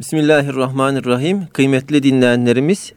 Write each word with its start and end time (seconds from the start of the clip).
Bismillahirrahmanirrahim. 0.00 1.46
Kıymetli 1.46 2.02
dinleyenlerimiz 2.02 2.92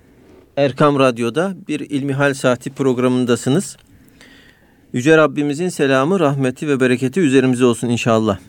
Erkam 0.56 1.00
Radyo'da 1.00 1.56
bir 1.68 1.80
İlmihal 1.80 2.34
Saati 2.34 2.70
programındasınız. 2.70 3.78
Yüce 4.94 5.18
Rabbimizin 5.18 5.70
selamı, 5.70 6.20
rahmeti 6.20 6.68
ve 6.68 6.80
bereketi 6.80 7.20
üzerimize 7.20 7.66
olsun 7.66 7.90
inşallah. 7.90 8.40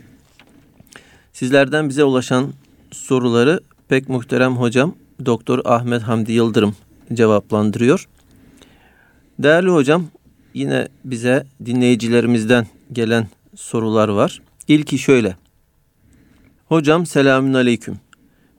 Sizlerden 1.33 1.89
bize 1.89 2.05
ulaşan 2.05 2.53
soruları 2.91 3.61
pek 3.89 4.09
muhterem 4.09 4.57
hocam 4.57 4.95
Doktor 5.27 5.61
Ahmet 5.65 6.03
Hamdi 6.03 6.33
Yıldırım 6.33 6.77
cevaplandırıyor. 7.13 8.09
Değerli 9.39 9.71
hocam 9.71 10.07
yine 10.55 10.89
bize 11.05 11.47
dinleyicilerimizden 11.65 12.67
gelen 12.93 13.29
sorular 13.57 14.09
var. 14.09 14.43
İlki 14.69 14.99
şöyle. 14.99 15.37
Hocam 16.69 17.07
selamün 17.07 17.55
aleyküm. 17.55 17.99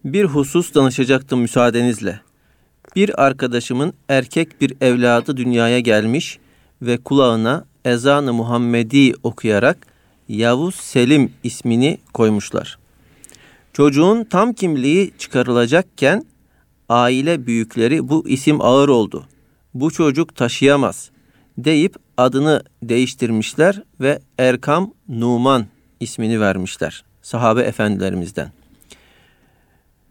Bir 0.05 0.25
husus 0.25 0.73
danışacaktım 0.73 1.41
müsaadenizle. 1.41 2.21
Bir 2.95 3.23
arkadaşımın 3.23 3.93
erkek 4.09 4.61
bir 4.61 4.73
evladı 4.81 5.37
dünyaya 5.37 5.79
gelmiş 5.79 6.39
ve 6.81 6.97
kulağına 6.97 7.65
ezanı 7.85 8.33
Muhammedi 8.33 9.13
okuyarak 9.23 9.77
Yavuz 10.29 10.75
Selim 10.75 11.31
ismini 11.43 11.97
koymuşlar. 12.13 12.79
Çocuğun 13.73 14.23
tam 14.23 14.53
kimliği 14.53 15.13
çıkarılacakken 15.17 16.25
aile 16.89 17.45
büyükleri 17.45 18.09
bu 18.09 18.29
isim 18.29 18.61
ağır 18.61 18.89
oldu. 18.89 19.25
Bu 19.73 19.91
çocuk 19.91 20.35
taşıyamaz 20.35 21.11
deyip 21.57 21.95
adını 22.17 22.63
değiştirmişler 22.83 23.83
ve 24.01 24.19
Erkam 24.37 24.93
Numan 25.09 25.65
ismini 25.99 26.39
vermişler 26.39 27.03
sahabe 27.21 27.61
efendilerimizden. 27.61 28.58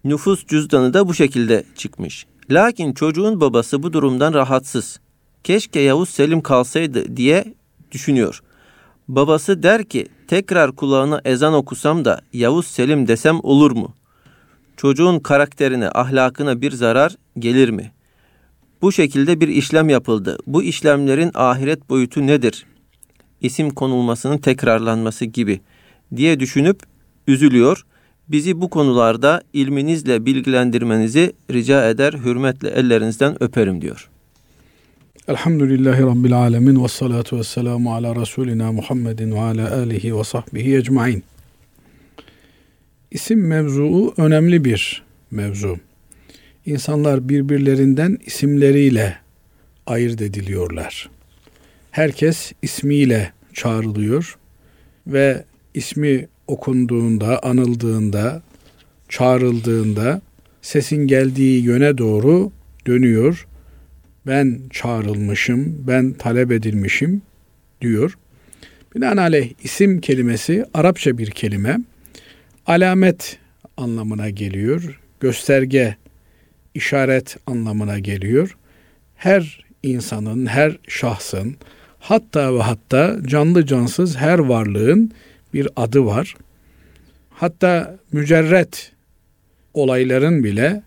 Nüfus 0.09 0.47
cüzdanı 0.47 0.95
da 0.95 1.09
bu 1.09 1.15
şekilde 1.15 1.65
çıkmış. 1.77 2.27
Lakin 2.51 2.93
çocuğun 2.93 3.41
babası 3.41 3.83
bu 3.83 3.93
durumdan 3.93 4.35
rahatsız. 4.35 5.01
Keşke 5.45 5.81
Yavuz 5.81 6.09
Selim 6.09 6.41
kalsaydı 6.41 7.17
diye 7.17 7.55
düşünüyor. 7.93 8.41
Babası 9.09 9.63
der 9.63 9.85
ki 9.85 10.07
tekrar 10.29 10.73
kulağına 10.73 11.21
ezan 11.25 11.55
okusam 11.55 12.05
da 12.05 12.21
Yavuz 12.33 12.67
Selim 12.67 13.09
desem 13.09 13.41
olur 13.43 13.71
mu? 13.71 13.95
Çocuğun 14.77 15.19
karakterine, 15.19 15.91
ahlakına 15.91 16.61
bir 16.61 16.73
zarar 16.73 17.17
gelir 17.39 17.69
mi? 17.69 17.93
Bu 18.83 18.93
şekilde 18.93 19.41
bir 19.41 19.49
işlem 19.49 19.89
yapıldı. 19.89 20.39
Bu 20.47 20.63
işlemlerin 20.63 21.31
ahiret 21.35 21.91
boyutu 21.91 22.27
nedir? 22.27 22.67
İsim 23.41 23.71
konulmasının 23.71 24.39
tekrarlanması 24.39 25.25
gibi 25.25 25.61
diye 26.17 26.41
düşünüp 26.41 26.83
üzülüyor. 27.27 27.85
Bizi 28.29 28.61
bu 28.61 28.71
konularda 28.71 29.43
ilminizle 29.53 30.27
bilgilendirmenizi 30.27 31.33
rica 31.51 31.91
eder, 31.91 32.13
hürmetle 32.13 32.69
ellerinizden 32.69 33.43
öperim 33.43 33.83
diyor. 33.83 34.09
Elhamdülillahi 35.29 36.03
Rabbil 36.03 36.33
Alemin 36.33 36.85
ve 36.85 36.89
salatu 36.89 37.39
ve 37.39 37.45
selamu 37.45 37.95
ala 37.95 38.17
Resulina 38.17 38.73
Muhammedin 38.73 39.33
ve 39.33 39.41
ala 39.41 39.75
alihi 39.75 40.17
ve 40.17 40.25
sahbihi 40.25 40.77
ecmain. 40.77 41.25
İsim 43.11 43.47
mevzuu 43.47 44.15
önemli 44.17 44.65
bir 44.65 45.03
mevzu. 45.31 45.77
İnsanlar 46.67 47.29
birbirlerinden 47.29 48.19
isimleriyle 48.27 49.19
ayırt 49.87 50.23
ediliyorlar. 50.23 51.11
Herkes 51.91 52.53
ismiyle 52.63 53.33
çağrılıyor 53.55 54.39
ve 55.07 55.45
ismi 55.75 56.29
okunduğunda, 56.49 57.43
anıldığında, 57.43 58.43
çağrıldığında 59.09 60.21
sesin 60.63 61.07
geldiği 61.07 61.63
yöne 61.63 61.99
doğru 61.99 62.53
dönüyor. 62.87 63.47
Ben 64.27 64.61
çağrılmışım, 64.71 65.87
ben 65.87 66.13
talep 66.13 66.53
edilmişim 66.53 67.23
diyor. 67.81 68.19
Binaenaleyh 68.95 69.51
isim 69.63 70.01
kelimesi 70.01 70.65
Arapça 70.75 71.19
bir 71.19 71.31
kelime. 71.31 71.79
Alamet 72.67 73.39
anlamına 73.77 74.31
geliyor. 74.31 75.01
Gösterge, 75.21 75.97
işaret 76.75 77.37
anlamına 77.47 77.99
geliyor. 77.99 78.57
Her 79.17 79.65
insanın, 79.83 80.47
her 80.47 80.79
şahsın, 80.89 81.57
hatta 81.99 82.55
ve 82.55 82.63
hatta 82.63 83.17
canlı 83.27 83.67
cansız 83.67 84.17
her 84.17 84.39
varlığın 84.39 85.13
bir 85.55 85.69
adı 85.77 86.05
var. 86.05 86.35
Hatta 87.31 87.99
mücerret 88.13 88.93
olayların 89.75 90.45
bile 90.45 90.83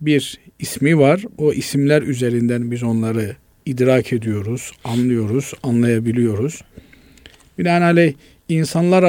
bir 0.00 0.38
ismi 0.58 0.98
var. 0.98 1.24
O 1.38 1.52
isimler 1.52 2.02
üzerinden 2.02 2.70
biz 2.70 2.82
onları 2.82 3.36
idrak 3.66 4.12
ediyoruz, 4.12 4.72
anlıyoruz, 4.84 5.52
anlayabiliyoruz. 5.62 6.62
Binaenaleyh 7.58 8.14
insanlar 8.48 9.02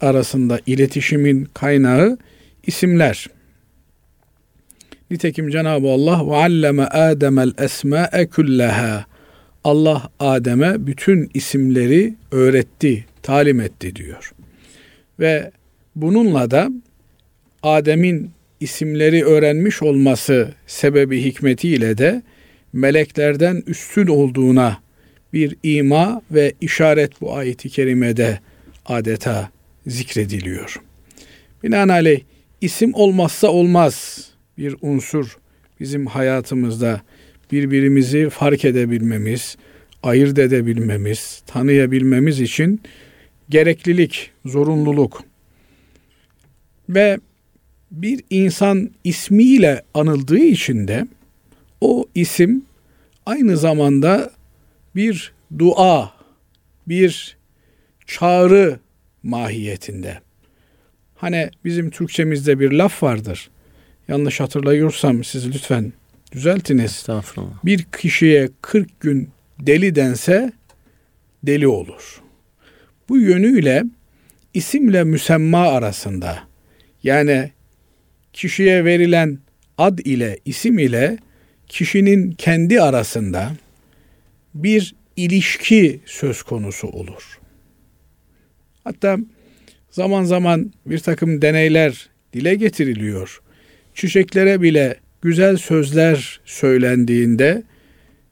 arasında 0.00 0.60
iletişimin 0.66 1.48
kaynağı 1.54 2.18
isimler. 2.66 3.26
Nitekim 5.10 5.50
Cenab-ı 5.50 5.88
Allah 5.88 6.26
ve 6.26 6.36
alleme 6.36 6.82
Adem'el 6.82 7.52
esma'e 7.58 8.26
kullaha. 8.26 9.04
Allah 9.64 10.10
Adem'e 10.18 10.86
bütün 10.86 11.30
isimleri 11.34 12.14
öğretti, 12.30 13.04
talim 13.22 13.60
etti 13.60 13.96
diyor. 13.96 14.33
Ve 15.20 15.50
bununla 15.96 16.50
da 16.50 16.70
Adem'in 17.62 18.30
isimleri 18.60 19.24
öğrenmiş 19.24 19.82
olması 19.82 20.54
sebebi 20.66 21.24
hikmetiyle 21.24 21.98
de 21.98 22.22
meleklerden 22.72 23.62
üstün 23.66 24.06
olduğuna 24.06 24.78
bir 25.32 25.56
ima 25.62 26.22
ve 26.30 26.52
işaret 26.60 27.20
bu 27.20 27.36
ayeti 27.36 27.68
kerimede 27.68 28.38
adeta 28.86 29.50
zikrediliyor. 29.86 30.80
Binaenaleyh 31.62 32.20
isim 32.60 32.94
olmazsa 32.94 33.48
olmaz 33.48 34.24
bir 34.58 34.76
unsur 34.80 35.38
bizim 35.80 36.06
hayatımızda 36.06 37.00
birbirimizi 37.52 38.30
fark 38.30 38.64
edebilmemiz, 38.64 39.56
ayırt 40.02 40.38
edebilmemiz, 40.38 41.42
tanıyabilmemiz 41.46 42.40
için 42.40 42.80
gereklilik, 43.48 44.30
zorunluluk 44.44 45.24
ve 46.88 47.18
bir 47.90 48.20
insan 48.30 48.90
ismiyle 49.04 49.82
anıldığı 49.94 50.38
için 50.38 50.88
de 50.88 51.06
o 51.80 52.06
isim 52.14 52.64
aynı 53.26 53.56
zamanda 53.56 54.30
bir 54.96 55.32
dua, 55.58 56.12
bir 56.88 57.36
çağrı 58.06 58.78
mahiyetinde. 59.22 60.20
Hani 61.16 61.50
bizim 61.64 61.90
Türkçemizde 61.90 62.60
bir 62.60 62.72
laf 62.72 63.02
vardır. 63.02 63.50
Yanlış 64.08 64.40
hatırlıyorsam 64.40 65.24
siz 65.24 65.48
lütfen 65.48 65.92
düzeltiniz. 66.32 67.06
Bir 67.64 67.82
kişiye 67.82 68.48
40 68.62 69.00
gün 69.00 69.30
deli 69.60 69.94
dense 69.94 70.52
deli 71.42 71.68
olur. 71.68 72.23
Bu 73.08 73.18
yönüyle 73.18 73.84
isimle 74.54 75.04
müsemma 75.04 75.68
arasında 75.68 76.38
yani 77.02 77.50
kişiye 78.32 78.84
verilen 78.84 79.38
ad 79.78 79.98
ile 79.98 80.38
isim 80.44 80.78
ile 80.78 81.18
kişinin 81.68 82.32
kendi 82.32 82.82
arasında 82.82 83.52
bir 84.54 84.94
ilişki 85.16 86.00
söz 86.06 86.42
konusu 86.42 86.88
olur. 86.88 87.38
Hatta 88.84 89.16
zaman 89.90 90.24
zaman 90.24 90.72
bir 90.86 90.98
takım 90.98 91.42
deneyler 91.42 92.08
dile 92.32 92.54
getiriliyor. 92.54 93.40
Çiçeklere 93.94 94.62
bile 94.62 94.96
güzel 95.22 95.56
sözler 95.56 96.40
söylendiğinde 96.44 97.62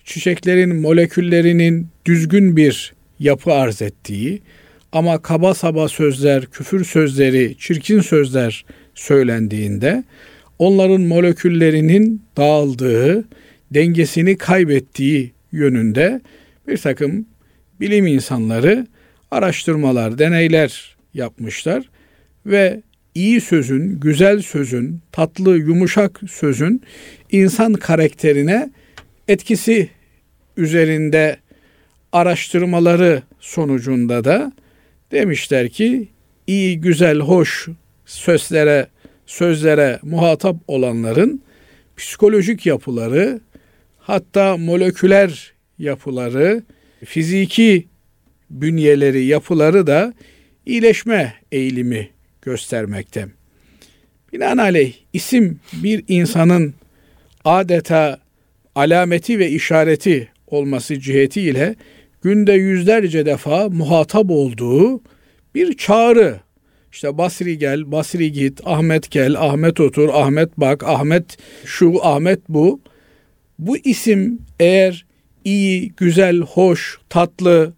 çiçeklerin 0.04 0.76
moleküllerinin 0.76 1.88
düzgün 2.04 2.56
bir 2.56 2.92
yapı 3.18 3.52
arz 3.52 3.82
ettiği 3.82 4.42
ama 4.92 5.22
kaba 5.22 5.54
saba 5.54 5.88
sözler, 5.88 6.46
küfür 6.46 6.84
sözleri, 6.84 7.56
çirkin 7.58 8.00
sözler 8.00 8.64
söylendiğinde 8.94 10.04
onların 10.58 11.00
moleküllerinin 11.00 12.22
dağıldığı, 12.36 13.24
dengesini 13.70 14.36
kaybettiği 14.38 15.32
yönünde 15.52 16.20
bir 16.68 16.78
takım 16.78 17.26
bilim 17.80 18.06
insanları 18.06 18.86
araştırmalar, 19.30 20.18
deneyler 20.18 20.96
yapmışlar 21.14 21.90
ve 22.46 22.82
iyi 23.14 23.40
sözün, 23.40 24.00
güzel 24.00 24.42
sözün, 24.42 25.00
tatlı, 25.12 25.58
yumuşak 25.58 26.20
sözün 26.30 26.82
insan 27.30 27.72
karakterine 27.72 28.70
etkisi 29.28 29.88
üzerinde 30.56 31.36
araştırmaları 32.12 33.22
sonucunda 33.40 34.24
da 34.24 34.52
demişler 35.12 35.68
ki 35.68 36.08
iyi, 36.46 36.80
güzel, 36.80 37.18
hoş 37.18 37.68
sözlere 38.06 38.86
sözlere 39.26 39.98
muhatap 40.02 40.56
olanların 40.68 41.42
psikolojik 41.96 42.66
yapıları, 42.66 43.40
hatta 43.98 44.56
moleküler 44.56 45.52
yapıları, 45.78 46.62
fiziki 47.04 47.86
bünyeleri, 48.50 49.24
yapıları 49.24 49.86
da 49.86 50.14
iyileşme 50.66 51.34
eğilimi 51.52 52.10
göstermekte. 52.42 53.28
Binaenaleyh 54.32 54.94
isim 55.12 55.60
bir 55.72 56.04
insanın 56.08 56.74
adeta 57.44 58.20
alameti 58.74 59.38
ve 59.38 59.50
işareti 59.50 60.28
olması 60.46 61.00
cihetiyle 61.00 61.74
günde 62.22 62.52
yüzlerce 62.52 63.26
defa 63.26 63.68
muhatap 63.68 64.30
olduğu 64.30 65.00
bir 65.54 65.76
çağrı. 65.76 66.40
İşte 66.92 67.18
Basri 67.18 67.58
gel, 67.58 67.92
Basri 67.92 68.32
git, 68.32 68.60
Ahmet 68.64 69.10
gel, 69.10 69.34
Ahmet 69.38 69.80
otur, 69.80 70.08
Ahmet 70.12 70.60
bak, 70.60 70.84
Ahmet 70.84 71.36
şu, 71.64 72.06
Ahmet 72.06 72.40
bu. 72.48 72.80
Bu 73.58 73.76
isim 73.76 74.38
eğer 74.60 75.06
iyi, 75.44 75.92
güzel, 75.96 76.38
hoş, 76.38 76.98
tatlı 77.08 77.72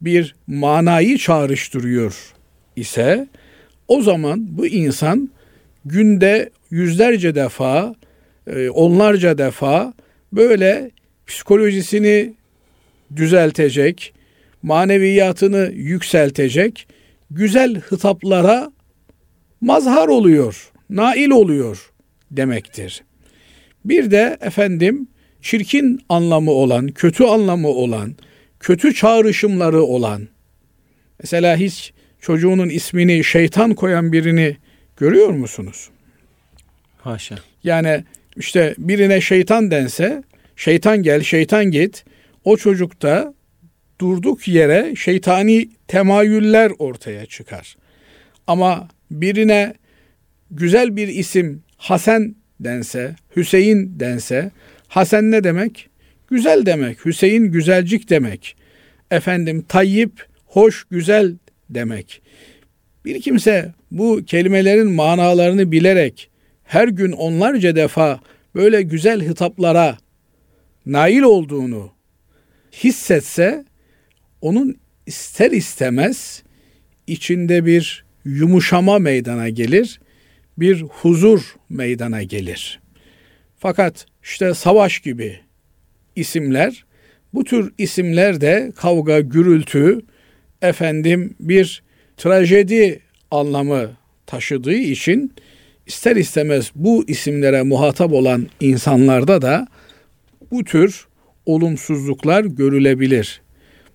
bir 0.00 0.34
manayı 0.46 1.18
çağrıştırıyor 1.18 2.34
ise 2.76 3.28
o 3.88 4.02
zaman 4.02 4.46
bu 4.50 4.66
insan 4.66 5.30
günde 5.84 6.50
yüzlerce 6.70 7.34
defa, 7.34 7.94
e, 8.46 8.68
onlarca 8.70 9.38
defa 9.38 9.92
böyle 10.32 10.90
psikolojisini 11.26 12.34
düzeltecek, 13.16 14.14
maneviyatını 14.62 15.72
yükseltecek 15.74 16.86
güzel 17.30 17.80
hitaplara 17.80 18.72
mazhar 19.60 20.08
oluyor, 20.08 20.72
nail 20.90 21.30
oluyor 21.30 21.90
demektir. 22.30 23.02
Bir 23.84 24.10
de 24.10 24.38
efendim 24.40 25.08
çirkin 25.42 26.00
anlamı 26.08 26.50
olan, 26.50 26.88
kötü 26.88 27.24
anlamı 27.24 27.68
olan, 27.68 28.16
kötü 28.60 28.94
çağrışımları 28.94 29.82
olan, 29.82 30.28
mesela 31.22 31.56
hiç 31.56 31.92
çocuğunun 32.20 32.68
ismini 32.68 33.24
şeytan 33.24 33.74
koyan 33.74 34.12
birini 34.12 34.56
görüyor 34.96 35.28
musunuz? 35.28 35.88
Haşa. 36.98 37.34
Yani 37.64 38.04
işte 38.36 38.74
birine 38.78 39.20
şeytan 39.20 39.70
dense, 39.70 40.22
şeytan 40.56 41.02
gel, 41.02 41.22
şeytan 41.22 41.64
git, 41.64 42.04
o 42.48 42.56
çocukta 42.56 43.34
durduk 44.00 44.48
yere 44.48 44.96
şeytani 44.96 45.68
temayüller 45.88 46.72
ortaya 46.78 47.26
çıkar. 47.26 47.76
Ama 48.46 48.88
birine 49.10 49.74
güzel 50.50 50.96
bir 50.96 51.08
isim 51.08 51.62
Hasan 51.76 52.36
dense, 52.60 53.14
Hüseyin 53.36 54.00
dense, 54.00 54.50
Hasan 54.88 55.30
ne 55.30 55.44
demek? 55.44 55.88
Güzel 56.30 56.66
demek. 56.66 57.04
Hüseyin 57.04 57.44
güzelcik 57.44 58.10
demek. 58.10 58.56
Efendim 59.10 59.64
tayyip, 59.68 60.26
hoş, 60.46 60.84
güzel 60.90 61.36
demek. 61.70 62.22
Bir 63.04 63.20
kimse 63.20 63.72
bu 63.90 64.20
kelimelerin 64.26 64.90
manalarını 64.90 65.72
bilerek 65.72 66.30
her 66.64 66.88
gün 66.88 67.12
onlarca 67.12 67.76
defa 67.76 68.20
böyle 68.54 68.82
güzel 68.82 69.28
hitaplara 69.28 69.98
nail 70.86 71.22
olduğunu 71.22 71.97
hissetse 72.84 73.64
onun 74.40 74.76
ister 75.06 75.50
istemez 75.50 76.42
içinde 77.06 77.66
bir 77.66 78.04
yumuşama 78.24 78.98
meydana 78.98 79.48
gelir, 79.48 80.00
bir 80.58 80.82
huzur 80.82 81.56
meydana 81.68 82.22
gelir. 82.22 82.80
Fakat 83.58 84.06
işte 84.22 84.54
savaş 84.54 85.00
gibi 85.00 85.40
isimler, 86.16 86.84
bu 87.34 87.44
tür 87.44 87.72
isimler 87.78 88.40
de 88.40 88.72
kavga, 88.76 89.20
gürültü, 89.20 90.00
efendim 90.62 91.34
bir 91.40 91.82
trajedi 92.16 93.00
anlamı 93.30 93.90
taşıdığı 94.26 94.74
için 94.74 95.34
ister 95.86 96.16
istemez 96.16 96.70
bu 96.74 97.04
isimlere 97.06 97.62
muhatap 97.62 98.12
olan 98.12 98.46
insanlarda 98.60 99.42
da 99.42 99.66
bu 100.50 100.64
tür 100.64 101.07
olumsuzluklar 101.48 102.44
görülebilir. 102.44 103.40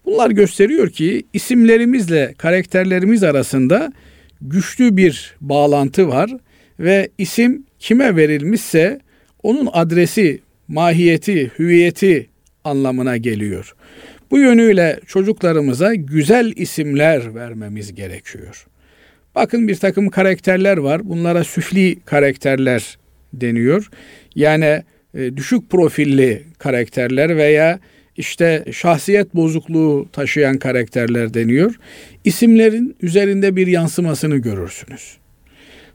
Bunlar 0.05 0.31
gösteriyor 0.31 0.89
ki 0.89 1.23
isimlerimizle 1.33 2.33
karakterlerimiz 2.37 3.23
arasında 3.23 3.93
güçlü 4.41 4.97
bir 4.97 5.35
bağlantı 5.41 6.07
var 6.07 6.31
ve 6.79 7.09
isim 7.17 7.65
kime 7.79 8.15
verilmişse 8.15 8.99
onun 9.43 9.69
adresi, 9.73 10.39
mahiyeti, 10.67 11.51
hüviyeti 11.59 12.29
anlamına 12.63 13.17
geliyor. 13.17 13.75
Bu 14.31 14.39
yönüyle 14.39 14.99
çocuklarımıza 15.07 15.95
güzel 15.95 16.53
isimler 16.55 17.35
vermemiz 17.35 17.95
gerekiyor. 17.95 18.67
Bakın 19.35 19.67
bir 19.67 19.75
takım 19.75 20.09
karakterler 20.09 20.77
var. 20.77 21.09
Bunlara 21.09 21.43
süfli 21.43 21.99
karakterler 22.05 22.97
deniyor. 23.33 23.89
Yani 24.35 24.83
e, 25.13 25.37
düşük 25.37 25.69
profilli 25.69 26.43
karakterler 26.57 27.37
veya 27.37 27.79
işte 28.17 28.65
şahsiyet 28.71 29.35
bozukluğu 29.35 30.09
taşıyan 30.11 30.57
karakterler 30.57 31.33
deniyor. 31.33 31.75
İsimlerin 32.23 32.95
üzerinde 33.01 33.55
bir 33.55 33.67
yansımasını 33.67 34.37
görürsünüz. 34.37 35.17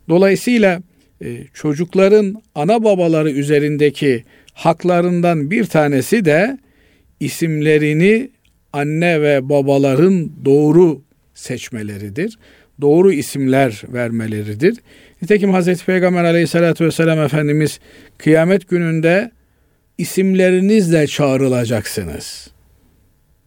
Dolayısıyla 0.08 0.82
e, 1.24 1.44
çocukların 1.54 2.42
ana 2.54 2.84
babaları 2.84 3.30
üzerindeki 3.30 4.24
haklarından 4.52 5.50
bir 5.50 5.64
tanesi 5.64 6.24
de 6.24 6.58
isimlerini 7.20 8.30
anne 8.72 9.22
ve 9.22 9.48
babaların 9.48 10.30
doğru 10.44 11.02
seçmeleridir. 11.34 12.38
Doğru 12.80 13.12
isimler 13.12 13.82
vermeleridir. 13.88 14.78
Nitekim 15.22 15.52
Hazreti 15.52 15.86
Peygamber 15.86 16.24
aleyhissalatü 16.24 16.84
vesselam 16.84 17.18
Efendimiz 17.18 17.80
kıyamet 18.18 18.68
gününde 18.68 19.30
isimlerinizle 19.98 21.06
çağrılacaksınız. 21.06 22.50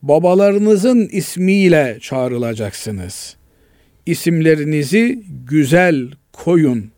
Babalarınızın 0.02 1.08
ismiyle 1.12 1.98
çağrılacaksınız. 2.02 3.36
İsimlerinizi 4.06 5.24
güzel 5.46 6.12
koyun 6.34 6.92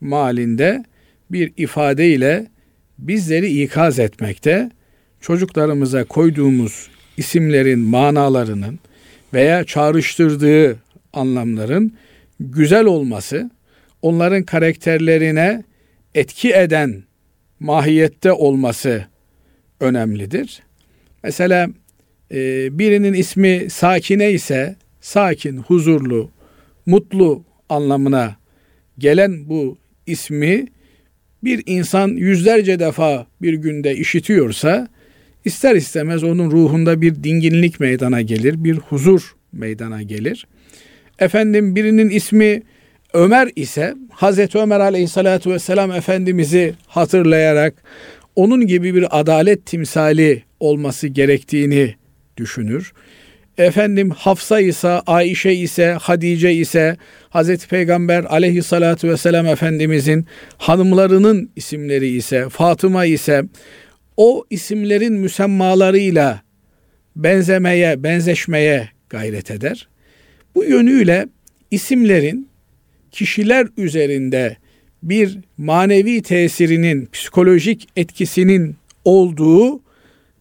malinde 0.00 0.84
bir 1.30 1.52
ifadeyle 1.56 2.46
bizleri 2.98 3.62
ikaz 3.62 3.98
etmekte, 3.98 4.70
çocuklarımıza 5.20 6.04
koyduğumuz 6.04 6.88
isimlerin 7.16 7.78
manalarının 7.78 8.78
veya 9.34 9.64
çağrıştırdığı 9.64 10.76
anlamların 11.12 11.92
güzel 12.40 12.84
olması, 12.84 13.50
onların 14.02 14.42
karakterlerine 14.42 15.62
etki 16.14 16.52
eden 16.52 17.02
mahiyette 17.60 18.32
olması 18.32 19.06
önemlidir. 19.80 20.62
Mesela 21.24 21.68
e, 22.32 22.68
birinin 22.78 23.12
ismi 23.12 23.70
Sakine 23.70 24.32
ise 24.32 24.76
sakin, 25.00 25.56
huzurlu, 25.56 26.30
mutlu 26.86 27.44
anlamına 27.68 28.36
gelen 28.98 29.48
bu 29.48 29.78
ismi 30.06 30.66
bir 31.44 31.62
insan 31.66 32.08
yüzlerce 32.08 32.78
defa 32.78 33.26
bir 33.42 33.54
günde 33.54 33.96
işitiyorsa 33.96 34.88
ister 35.44 35.76
istemez 35.76 36.24
onun 36.24 36.50
ruhunda 36.50 37.00
bir 37.00 37.24
dinginlik 37.24 37.80
meydana 37.80 38.22
gelir, 38.22 38.64
bir 38.64 38.76
huzur 38.76 39.36
meydana 39.52 40.02
gelir. 40.02 40.46
Efendim 41.18 41.76
birinin 41.76 42.08
ismi 42.08 42.62
Ömer 43.14 43.50
ise 43.56 43.94
Hazreti 44.10 44.58
Ömer 44.58 44.80
Aleyhisselatü 44.80 45.50
Vesselam 45.50 45.92
Efendimiz'i 45.92 46.74
hatırlayarak 46.86 47.74
onun 48.36 48.66
gibi 48.66 48.94
bir 48.94 49.20
adalet 49.20 49.66
timsali 49.66 50.42
olması 50.60 51.08
gerektiğini 51.08 51.94
düşünür. 52.36 52.92
Efendim 53.58 54.10
Hafsa 54.10 54.60
ise, 54.60 54.88
Ayşe 54.88 55.52
ise, 55.52 55.96
Hadice 56.00 56.52
ise 56.52 56.96
Hazreti 57.30 57.68
Peygamber 57.68 58.24
aleyhissalatü 58.24 59.08
vesselam 59.08 59.46
Efendimizin 59.46 60.26
hanımlarının 60.58 61.50
isimleri 61.56 62.08
ise, 62.08 62.48
Fatıma 62.48 63.04
ise 63.04 63.42
o 64.16 64.44
isimlerin 64.50 65.12
müsemmalarıyla 65.12 66.42
benzemeye, 67.16 68.02
benzeşmeye 68.02 68.88
gayret 69.08 69.50
eder. 69.50 69.88
Bu 70.54 70.64
yönüyle 70.64 71.28
isimlerin 71.70 72.51
kişiler 73.12 73.66
üzerinde 73.76 74.56
bir 75.02 75.38
manevi 75.58 76.22
tesirinin, 76.22 77.08
psikolojik 77.12 77.88
etkisinin 77.96 78.76
olduğu 79.04 79.80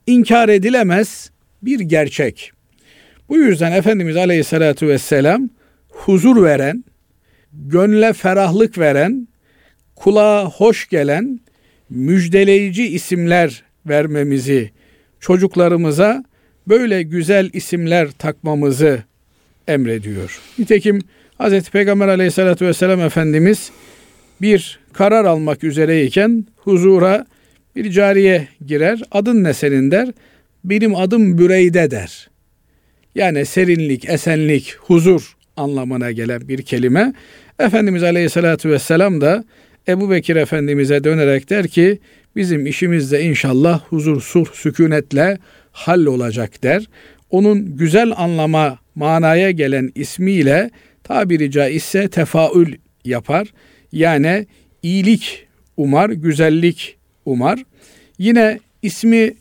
inkar 0.07 0.49
edilemez 0.49 1.31
bir 1.61 1.79
gerçek. 1.79 2.51
Bu 3.29 3.37
yüzden 3.37 3.71
Efendimiz 3.71 4.17
Aleyhisselatü 4.17 4.87
Vesselam 4.87 5.49
huzur 5.89 6.43
veren, 6.43 6.83
gönle 7.53 8.13
ferahlık 8.13 8.77
veren 8.77 9.27
kulağa 9.95 10.45
hoş 10.45 10.89
gelen 10.89 11.39
müjdeleyici 11.89 12.87
isimler 12.87 13.63
vermemizi, 13.85 14.71
çocuklarımıza 15.19 16.23
böyle 16.67 17.03
güzel 17.03 17.49
isimler 17.53 18.11
takmamızı 18.11 19.03
emrediyor. 19.67 20.39
Nitekim 20.59 21.01
Hz. 21.41 21.69
Peygamber 21.69 22.07
aleyhissalatü 22.07 22.65
vesselam 22.65 23.01
Efendimiz 23.01 23.71
bir 24.41 24.79
karar 24.93 25.25
almak 25.25 25.63
üzereyken 25.63 26.45
huzura 26.57 27.25
bir 27.75 27.91
cariye 27.91 28.47
girer. 28.65 28.99
Adın 29.11 29.43
ne 29.43 29.53
senin 29.53 29.91
der. 29.91 30.09
Benim 30.63 30.95
adım 30.95 31.37
Büreyde 31.37 31.91
der. 31.91 32.29
Yani 33.15 33.45
serinlik, 33.45 34.09
esenlik, 34.09 34.75
huzur 34.79 35.35
anlamına 35.57 36.11
gelen 36.11 36.47
bir 36.47 36.61
kelime. 36.61 37.13
Efendimiz 37.59 38.03
Aleyhisselatü 38.03 38.69
Vesselam 38.69 39.21
da 39.21 39.43
Ebu 39.87 40.11
Bekir 40.11 40.35
Efendimiz'e 40.35 41.03
dönerek 41.03 41.49
der 41.49 41.67
ki 41.67 41.99
bizim 42.35 42.65
işimiz 42.65 43.11
de 43.11 43.23
inşallah 43.23 43.81
huzur, 43.89 44.21
sulh, 44.21 44.53
sükunetle 44.53 45.37
olacak 45.87 46.63
der. 46.63 46.85
Onun 47.29 47.77
güzel 47.77 48.13
anlama, 48.17 48.79
manaya 48.95 49.51
gelen 49.51 49.91
ismiyle 49.95 50.69
tabiri 51.11 51.51
caizse 51.51 52.07
tefaül 52.07 52.75
yapar. 53.05 53.53
Yani 53.91 54.47
iyilik 54.83 55.47
umar, 55.77 56.09
güzellik 56.09 56.97
umar. 57.25 57.63
Yine 58.17 58.59
ismi 58.81 59.33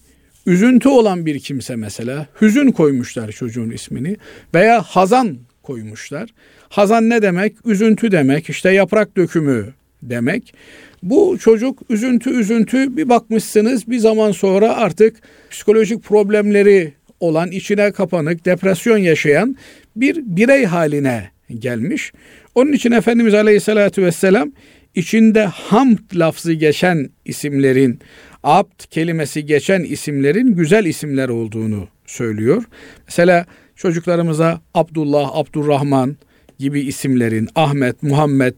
üzüntü 0.47 0.89
olan 0.89 1.27
bir 1.27 1.41
kimse 1.41 1.77
mesela 1.77 2.27
hüzün 2.41 2.71
koymuşlar 2.71 3.33
çocuğun 3.33 3.71
ismini 3.71 4.17
veya 4.55 4.83
hazan 4.83 5.39
koymuşlar. 5.63 6.31
Hazan 6.69 7.11
ne 7.11 7.23
demek? 7.23 7.67
Üzüntü 7.67 8.13
demek. 8.13 8.51
İşte 8.51 8.71
yaprak 8.71 9.17
dökümü 9.17 9.75
demek. 10.03 10.55
Bu 11.03 11.39
çocuk 11.41 11.79
üzüntü 11.91 12.31
üzüntü 12.31 12.97
bir 12.97 13.09
bakmışsınız 13.09 13.89
bir 13.91 13.99
zaman 13.99 14.33
sonra 14.33 14.77
artık 14.77 15.17
psikolojik 15.51 16.03
problemleri 16.05 16.93
olan, 17.21 17.51
içine 17.51 17.93
kapanık, 17.93 18.45
depresyon 18.45 18.99
yaşayan 18.99 19.57
bir 19.97 20.17
birey 20.17 20.65
haline 20.65 21.31
gelmiş. 21.59 22.13
Onun 22.55 22.73
için 22.73 22.93
Efendimiz 22.93 23.35
Aleyhisselatü 23.35 24.03
Vesselam 24.03 24.53
içinde 24.95 25.45
hamd 25.45 25.99
lafzı 26.15 26.53
geçen 26.53 27.11
isimlerin, 27.25 28.01
abd 28.43 28.85
kelimesi 28.91 29.47
geçen 29.47 29.81
isimlerin 29.81 30.55
güzel 30.55 30.85
isimler 30.85 31.29
olduğunu 31.29 31.89
söylüyor. 32.07 32.65
Mesela 33.07 33.47
çocuklarımıza 33.77 34.61
Abdullah, 34.75 35.31
Abdurrahman 35.33 36.17
gibi 36.59 36.81
isimlerin, 36.81 37.49
Ahmet, 37.55 38.03
Muhammed, 38.03 38.55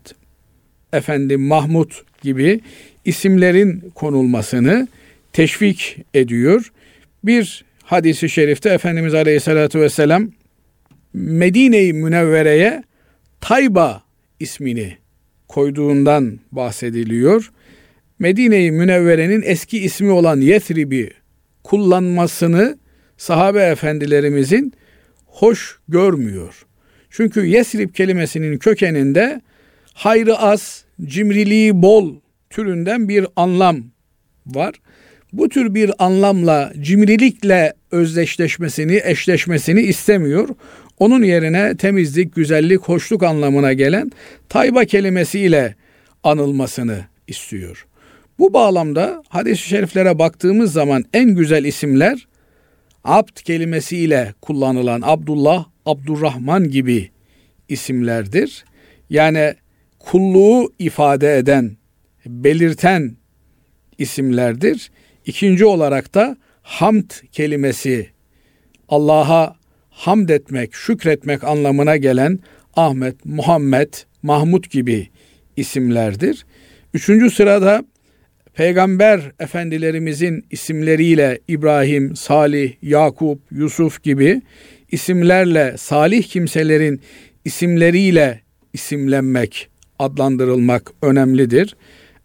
efendim 0.92 1.40
Mahmut 1.40 2.04
gibi 2.22 2.60
isimlerin 3.04 3.92
konulmasını 3.94 4.88
teşvik 5.32 5.96
ediyor. 6.14 6.72
Bir 7.24 7.64
hadisi 7.84 8.28
şerifte 8.28 8.70
Efendimiz 8.70 9.14
Aleyhisselatü 9.14 9.80
Vesselam 9.80 10.30
Medine-i 11.14 11.92
Münevvere'ye 11.92 12.82
Tayba 13.40 14.02
ismini 14.40 14.96
koyduğundan 15.48 16.40
bahsediliyor. 16.52 17.52
Medine-i 18.18 18.70
Münevvere'nin 18.70 19.42
eski 19.44 19.78
ismi 19.78 20.10
olan 20.10 20.40
Yethrib'i 20.40 21.10
kullanmasını 21.64 22.78
sahabe 23.16 23.62
efendilerimizin 23.62 24.72
hoş 25.26 25.78
görmüyor. 25.88 26.66
Çünkü 27.10 27.46
Yesrib 27.46 27.94
kelimesinin 27.94 28.58
kökeninde 28.58 29.40
hayrı 29.94 30.36
az, 30.36 30.84
cimriliği 31.04 31.82
bol 31.82 32.14
türünden 32.50 33.08
bir 33.08 33.26
anlam 33.36 33.84
var. 34.46 34.74
Bu 35.32 35.48
tür 35.48 35.74
bir 35.74 35.90
anlamla 35.98 36.72
cimrilikle 36.80 37.72
özdeşleşmesini, 37.90 39.00
eşleşmesini 39.04 39.80
istemiyor. 39.80 40.48
Onun 41.02 41.22
yerine 41.22 41.76
temizlik, 41.76 42.34
güzellik, 42.34 42.80
hoşluk 42.80 43.22
anlamına 43.22 43.72
gelen 43.72 44.10
tayba 44.48 44.84
kelimesiyle 44.84 45.74
anılmasını 46.22 46.98
istiyor. 47.26 47.86
Bu 48.38 48.52
bağlamda 48.52 49.22
hadis-i 49.28 49.68
şeriflere 49.68 50.18
baktığımız 50.18 50.72
zaman 50.72 51.04
en 51.12 51.34
güzel 51.34 51.64
isimler 51.64 52.26
abd 53.04 53.36
kelimesiyle 53.36 54.34
kullanılan 54.42 55.02
Abdullah, 55.04 55.64
Abdurrahman 55.86 56.70
gibi 56.70 57.10
isimlerdir. 57.68 58.64
Yani 59.10 59.54
kulluğu 59.98 60.72
ifade 60.78 61.36
eden, 61.36 61.76
belirten 62.26 63.16
isimlerdir. 63.98 64.90
İkinci 65.26 65.64
olarak 65.64 66.14
da 66.14 66.36
hamd 66.62 67.10
kelimesi 67.32 68.10
Allah'a 68.88 69.61
hamd 69.92 70.28
etmek, 70.28 70.74
şükretmek 70.74 71.44
anlamına 71.44 71.96
gelen 71.96 72.38
Ahmet, 72.76 73.24
Muhammed, 73.24 73.92
Mahmud 74.22 74.64
gibi 74.64 75.08
isimlerdir. 75.56 76.46
Üçüncü 76.94 77.30
sırada 77.30 77.84
Peygamber 78.54 79.20
efendilerimizin 79.40 80.44
isimleriyle 80.50 81.38
İbrahim, 81.48 82.16
Salih, 82.16 82.72
Yakup, 82.82 83.40
Yusuf 83.50 84.02
gibi 84.02 84.42
isimlerle 84.90 85.74
salih 85.78 86.22
kimselerin 86.22 87.00
isimleriyle 87.44 88.40
isimlenmek, 88.72 89.68
adlandırılmak 89.98 90.90
önemlidir. 91.02 91.76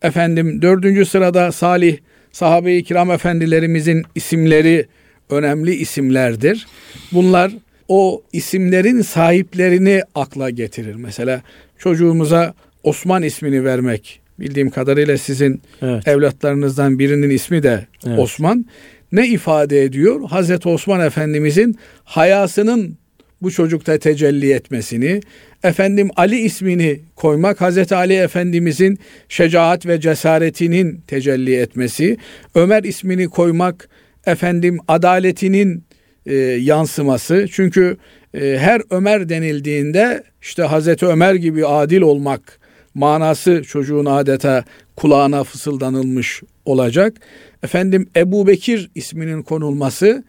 Efendim 0.01 0.61
dördüncü 0.61 1.05
sırada 1.05 1.51
salih 1.51 1.97
sahabe-i 2.31 2.83
kiram 2.83 3.11
efendilerimizin 3.11 4.03
isimleri 4.15 4.85
önemli 5.29 5.75
isimlerdir. 5.75 6.67
Bunlar 7.11 7.51
o 7.87 8.21
isimlerin 8.33 9.01
sahiplerini 9.01 10.01
akla 10.15 10.49
getirir. 10.49 10.95
Mesela 10.95 11.41
çocuğumuza 11.77 12.53
Osman 12.83 13.23
ismini 13.23 13.65
vermek 13.65 14.21
bildiğim 14.39 14.69
kadarıyla 14.69 15.17
sizin 15.17 15.61
evet. 15.81 16.07
evlatlarınızdan 16.07 16.99
birinin 16.99 17.29
ismi 17.29 17.63
de 17.63 17.87
evet. 18.07 18.19
Osman. 18.19 18.65
Ne 19.11 19.27
ifade 19.27 19.83
ediyor? 19.83 20.29
Hazreti 20.29 20.69
Osman 20.69 21.05
Efendimizin 21.05 21.77
hayasının 22.03 22.97
bu 23.41 23.51
çocukta 23.51 23.97
tecelli 23.97 24.53
etmesini, 24.53 25.21
efendim 25.63 26.09
Ali 26.15 26.39
ismini 26.39 26.99
koymak 27.15 27.61
Hazreti 27.61 27.95
Ali 27.95 28.13
Efendimizin 28.13 28.99
şecaat 29.29 29.85
ve 29.85 30.01
cesaretinin 30.01 31.01
tecelli 31.07 31.55
etmesi, 31.55 32.17
Ömer 32.55 32.83
ismini 32.83 33.27
koymak 33.27 33.89
efendim 34.27 34.79
adaletinin 34.87 35.83
e, 36.25 36.35
yansıması. 36.35 37.47
Çünkü 37.51 37.97
e, 38.33 38.57
her 38.59 38.81
Ömer 38.89 39.29
denildiğinde 39.29 40.23
işte 40.41 40.63
Hazreti 40.63 41.05
Ömer 41.05 41.35
gibi 41.35 41.65
adil 41.65 42.01
olmak 42.01 42.59
manası 42.93 43.63
çocuğun 43.63 44.05
adeta 44.05 44.63
kulağına 44.95 45.43
fısıldanılmış 45.43 46.43
olacak. 46.65 47.17
Efendim 47.63 48.09
Ebu 48.15 48.47
Bekir 48.47 48.89
isminin 48.95 49.43
konulması 49.43 50.23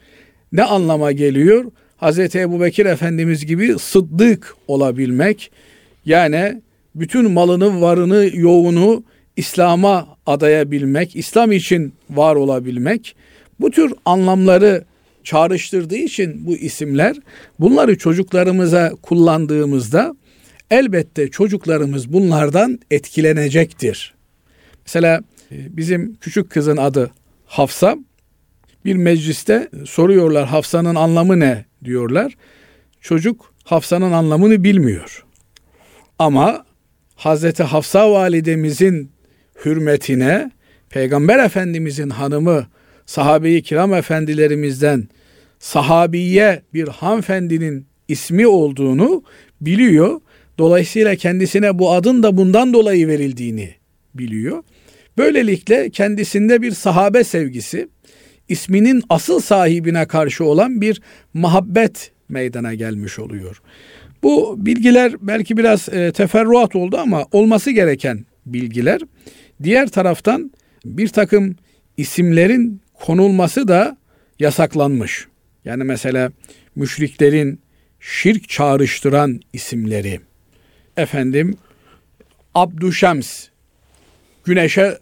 ne 0.52 0.62
anlama 0.62 1.12
geliyor? 1.12 1.64
Hazreti 1.96 2.38
Ebu 2.38 2.60
Bekir 2.60 2.86
Efendimiz 2.86 3.46
gibi 3.46 3.78
sıddık 3.78 4.54
olabilmek 4.68 5.50
yani 6.04 6.62
bütün 6.94 7.30
malını, 7.30 7.80
varını, 7.80 8.30
yoğunu 8.34 9.04
İslam'a 9.36 10.06
adayabilmek, 10.26 11.16
İslam 11.16 11.52
için 11.52 11.92
var 12.10 12.36
olabilmek 12.36 13.16
bu 13.60 13.70
tür 13.70 13.92
anlamları 14.04 14.84
çağrıştırdığı 15.24 15.96
için 15.96 16.46
bu 16.46 16.56
isimler 16.56 17.16
bunları 17.60 17.98
çocuklarımıza 17.98 18.92
kullandığımızda 19.02 20.14
elbette 20.70 21.30
çocuklarımız 21.30 22.12
bunlardan 22.12 22.80
etkilenecektir. 22.90 24.14
Mesela 24.86 25.20
e, 25.52 25.76
bizim 25.76 26.14
küçük 26.14 26.50
kızın 26.50 26.76
adı 26.76 27.10
Hafsa. 27.46 27.96
Bir 28.84 28.96
mecliste 28.96 29.68
soruyorlar 29.86 30.46
Hafsa'nın 30.46 30.94
anlamı 30.94 31.40
ne 31.40 31.64
diyorlar. 31.84 32.36
Çocuk 33.00 33.54
Hafsa'nın 33.64 34.12
anlamını 34.12 34.64
bilmiyor. 34.64 35.24
Ama 36.18 36.64
Hazreti 37.16 37.62
Hafsa 37.62 38.12
validemizin 38.12 39.12
hürmetine 39.64 40.50
Peygamber 40.90 41.38
Efendimizin 41.44 42.10
hanımı 42.10 42.66
sahabeyi 43.08 43.62
kiram 43.62 43.94
efendilerimizden 43.94 45.08
sahabiye 45.58 46.62
bir 46.74 46.88
hanımefendinin 46.88 47.86
ismi 48.08 48.46
olduğunu 48.46 49.22
biliyor. 49.60 50.20
Dolayısıyla 50.58 51.14
kendisine 51.16 51.78
bu 51.78 51.92
adın 51.92 52.22
da 52.22 52.36
bundan 52.36 52.72
dolayı 52.72 53.08
verildiğini 53.08 53.74
biliyor. 54.14 54.62
Böylelikle 55.18 55.90
kendisinde 55.90 56.62
bir 56.62 56.70
sahabe 56.70 57.24
sevgisi, 57.24 57.88
isminin 58.48 59.02
asıl 59.08 59.40
sahibine 59.40 60.06
karşı 60.06 60.44
olan 60.44 60.80
bir 60.80 61.02
muhabbet 61.34 62.12
meydana 62.28 62.74
gelmiş 62.74 63.18
oluyor. 63.18 63.62
Bu 64.22 64.66
bilgiler 64.66 65.12
belki 65.20 65.56
biraz 65.56 65.88
e, 65.88 66.12
teferruat 66.12 66.76
oldu 66.76 66.96
ama 66.98 67.26
olması 67.32 67.70
gereken 67.70 68.24
bilgiler. 68.46 69.00
Diğer 69.62 69.88
taraftan 69.88 70.52
bir 70.84 71.08
takım 71.08 71.56
isimlerin 71.96 72.80
konulması 73.00 73.68
da 73.68 73.96
yasaklanmış. 74.38 75.26
Yani 75.64 75.84
mesela 75.84 76.32
müşriklerin 76.76 77.60
şirk 78.00 78.48
çağrıştıran 78.48 79.40
isimleri. 79.52 80.20
Efendim 80.96 81.56
Abdüşems 82.54 83.48
güneşe 84.44 84.98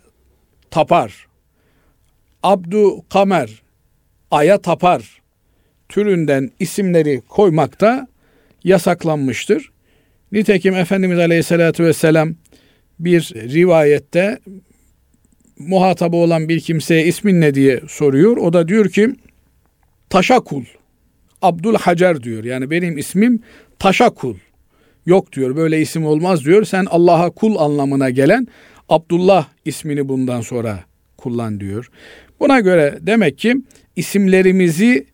tapar. 0.70 1.26
Abdu 2.42 3.08
Kamer 3.08 3.62
aya 4.30 4.58
tapar 4.58 5.22
türünden 5.88 6.50
isimleri 6.60 7.22
koymakta 7.28 8.08
yasaklanmıştır. 8.64 9.72
Nitekim 10.32 10.74
Efendimiz 10.74 11.18
Aleyhisselatü 11.18 11.84
Vesselam 11.84 12.34
bir 12.98 13.22
rivayette 13.34 14.38
muhatabı 15.58 16.16
olan 16.16 16.48
bir 16.48 16.60
kimseye 16.60 17.06
ismin 17.06 17.40
ne 17.40 17.54
diye 17.54 17.80
soruyor. 17.88 18.36
O 18.36 18.52
da 18.52 18.68
diyor 18.68 18.88
ki 18.88 19.14
taşa 20.10 20.40
kul. 20.40 20.64
Abdul 21.42 21.74
Hacer 21.74 22.22
diyor. 22.22 22.44
Yani 22.44 22.70
benim 22.70 22.98
ismim 22.98 23.40
taşa 23.78 24.10
kul. 24.10 24.36
Yok 25.06 25.32
diyor 25.32 25.56
böyle 25.56 25.80
isim 25.80 26.06
olmaz 26.06 26.44
diyor. 26.44 26.64
Sen 26.64 26.86
Allah'a 26.90 27.30
kul 27.30 27.56
anlamına 27.56 28.10
gelen 28.10 28.46
Abdullah 28.88 29.46
ismini 29.64 30.08
bundan 30.08 30.40
sonra 30.40 30.84
kullan 31.16 31.60
diyor. 31.60 31.90
Buna 32.40 32.60
göre 32.60 32.98
demek 33.00 33.38
ki 33.38 33.56
isimlerimizi 33.96 35.06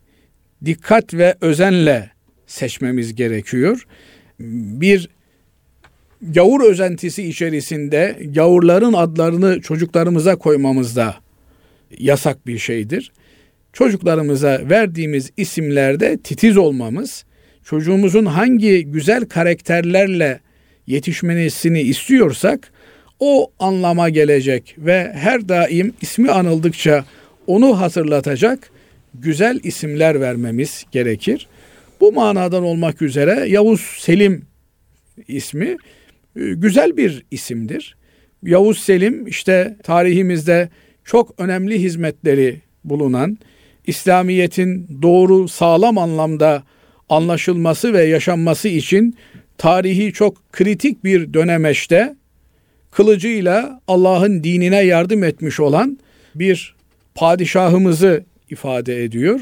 dikkat 0.65 1.13
ve 1.13 1.35
özenle 1.41 2.09
seçmemiz 2.47 3.15
gerekiyor. 3.15 3.87
Bir 4.39 5.09
gavur 6.31 6.69
özentisi 6.69 7.23
içerisinde 7.23 8.19
gavurların 8.35 8.93
adlarını 8.93 9.61
çocuklarımıza 9.61 10.35
koymamız 10.35 10.95
da 10.95 11.15
yasak 11.97 12.47
bir 12.47 12.57
şeydir. 12.57 13.11
Çocuklarımıza 13.73 14.61
verdiğimiz 14.69 15.31
isimlerde 15.37 16.17
titiz 16.17 16.57
olmamız, 16.57 17.25
çocuğumuzun 17.63 18.25
hangi 18.25 18.85
güzel 18.85 19.25
karakterlerle 19.25 20.39
yetişmesini 20.87 21.81
istiyorsak 21.81 22.71
o 23.19 23.51
anlama 23.59 24.09
gelecek 24.09 24.75
ve 24.77 25.11
her 25.13 25.49
daim 25.49 25.93
ismi 26.01 26.31
anıldıkça 26.31 27.05
onu 27.47 27.81
hatırlatacak 27.81 28.69
güzel 29.13 29.59
isimler 29.63 30.21
vermemiz 30.21 30.85
gerekir. 30.91 31.47
Bu 32.01 32.11
manadan 32.11 32.63
olmak 32.63 33.01
üzere 33.01 33.45
Yavuz 33.49 33.81
Selim 33.81 34.45
ismi 35.27 35.77
güzel 36.35 36.97
bir 36.97 37.25
isimdir. 37.31 37.95
Yavuz 38.43 38.79
Selim 38.79 39.27
işte 39.27 39.77
tarihimizde 39.83 40.69
çok 41.03 41.33
önemli 41.37 41.81
hizmetleri 41.81 42.61
bulunan, 42.83 43.37
İslamiyet'in 43.87 44.87
doğru, 45.01 45.47
sağlam 45.47 45.97
anlamda 45.97 46.63
anlaşılması 47.09 47.93
ve 47.93 48.03
yaşanması 48.03 48.67
için 48.67 49.15
tarihi 49.57 50.13
çok 50.13 50.53
kritik 50.53 51.03
bir 51.03 51.33
dönemeçte 51.33 52.15
kılıcıyla 52.91 53.81
Allah'ın 53.87 54.43
dinine 54.43 54.83
yardım 54.83 55.23
etmiş 55.23 55.59
olan 55.59 55.99
bir 56.35 56.75
padişahımızı 57.15 58.23
ifade 58.49 59.03
ediyor. 59.03 59.41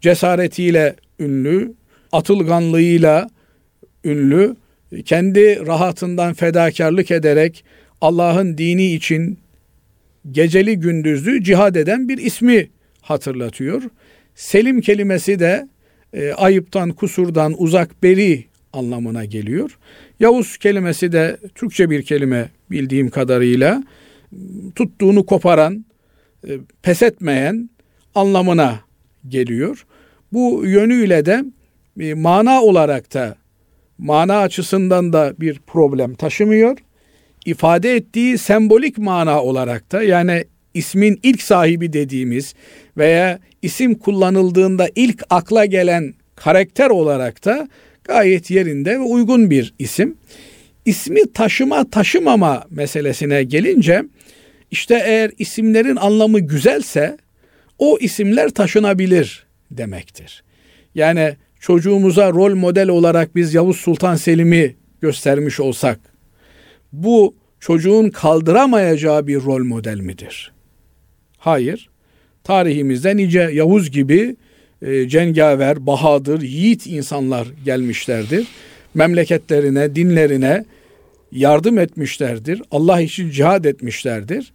Cesaretiyle 0.00 0.96
ünlü, 1.20 1.72
atılganlığıyla 2.12 3.30
ünlü, 4.04 4.56
kendi 5.04 5.66
rahatından 5.66 6.34
fedakarlık 6.34 7.10
ederek 7.10 7.64
Allah'ın 8.00 8.58
dini 8.58 8.92
için 8.92 9.38
geceli 10.30 10.80
gündüzlü 10.80 11.42
cihad 11.42 11.74
eden 11.74 12.08
bir 12.08 12.18
ismi 12.18 12.68
hatırlatıyor. 13.00 13.82
Selim 14.34 14.80
kelimesi 14.80 15.38
de 15.38 15.68
e, 16.12 16.32
ayıptan, 16.32 16.90
kusurdan 16.90 17.54
uzak, 17.58 18.02
beri 18.02 18.44
anlamına 18.72 19.24
geliyor. 19.24 19.78
Yavuz 20.20 20.58
kelimesi 20.58 21.12
de 21.12 21.36
Türkçe 21.54 21.90
bir 21.90 22.02
kelime 22.02 22.48
bildiğim 22.70 23.10
kadarıyla 23.10 23.82
tuttuğunu 24.74 25.26
koparan, 25.26 25.84
e, 26.48 26.50
pes 26.82 27.02
etmeyen 27.02 27.70
anlamına 28.14 28.80
geliyor. 29.28 29.86
Bu 30.32 30.66
yönüyle 30.66 31.26
de 31.26 31.44
e, 32.00 32.14
mana 32.14 32.62
olarak 32.62 33.14
da 33.14 33.36
mana 33.98 34.38
açısından 34.38 35.12
da 35.12 35.34
bir 35.40 35.58
problem 35.66 36.14
taşımıyor. 36.14 36.78
İfade 37.46 37.94
ettiği 37.94 38.38
sembolik 38.38 38.98
mana 38.98 39.42
olarak 39.42 39.92
da 39.92 40.02
yani 40.02 40.44
ismin 40.74 41.20
ilk 41.22 41.42
sahibi 41.42 41.92
dediğimiz 41.92 42.54
veya 42.96 43.38
isim 43.62 43.94
kullanıldığında 43.94 44.88
ilk 44.94 45.22
akla 45.30 45.64
gelen 45.64 46.14
karakter 46.36 46.90
olarak 46.90 47.44
da 47.44 47.68
gayet 48.04 48.50
yerinde 48.50 48.90
ve 48.90 49.02
uygun 49.02 49.50
bir 49.50 49.74
isim. 49.78 50.16
İsmi 50.84 51.32
taşıma 51.32 51.90
taşımama 51.90 52.64
meselesine 52.70 53.42
gelince 53.42 54.02
işte 54.70 55.02
eğer 55.06 55.30
isimlerin 55.38 55.96
anlamı 55.96 56.40
güzelse 56.40 57.16
o 57.78 57.98
isimler 58.00 58.50
taşınabilir 58.50 59.46
demektir. 59.70 60.42
Yani 60.94 61.36
çocuğumuza 61.68 62.30
rol 62.32 62.54
model 62.54 62.88
olarak 62.88 63.36
biz 63.36 63.54
Yavuz 63.54 63.76
Sultan 63.76 64.16
Selim'i 64.16 64.76
göstermiş 65.00 65.60
olsak 65.60 66.00
bu 66.92 67.34
çocuğun 67.60 68.10
kaldıramayacağı 68.10 69.26
bir 69.26 69.44
rol 69.44 69.64
model 69.64 70.00
midir? 70.00 70.52
Hayır. 71.38 71.88
Tarihimizde 72.44 73.16
nice 73.16 73.40
Yavuz 73.40 73.90
gibi 73.90 74.36
e, 74.82 75.08
cengaver, 75.08 75.86
bahadır, 75.86 76.42
yiğit 76.42 76.86
insanlar 76.86 77.48
gelmişlerdir. 77.64 78.46
Memleketlerine, 78.94 79.94
dinlerine 79.94 80.64
yardım 81.32 81.78
etmişlerdir. 81.78 82.62
Allah 82.70 83.00
için 83.00 83.30
cihad 83.30 83.64
etmişlerdir. 83.64 84.52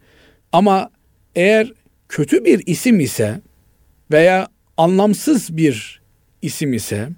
Ama 0.51 0.89
eğer 1.35 1.73
kötü 2.09 2.45
bir 2.45 2.63
isim 2.65 2.99
ise 2.99 3.41
veya 4.11 4.47
anlamsız 4.77 5.57
bir 5.57 6.02
isim 6.43 6.73
ise 6.73 7.09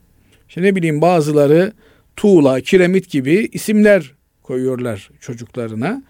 işte 0.49 0.61
ne 0.61 0.75
bileyim 0.75 1.01
bazıları 1.01 1.73
tuğla, 2.15 2.61
kiremit 2.61 3.09
gibi 3.09 3.49
isimler 3.53 4.11
koyuyorlar 4.43 5.09
çocuklarına. 5.19 6.03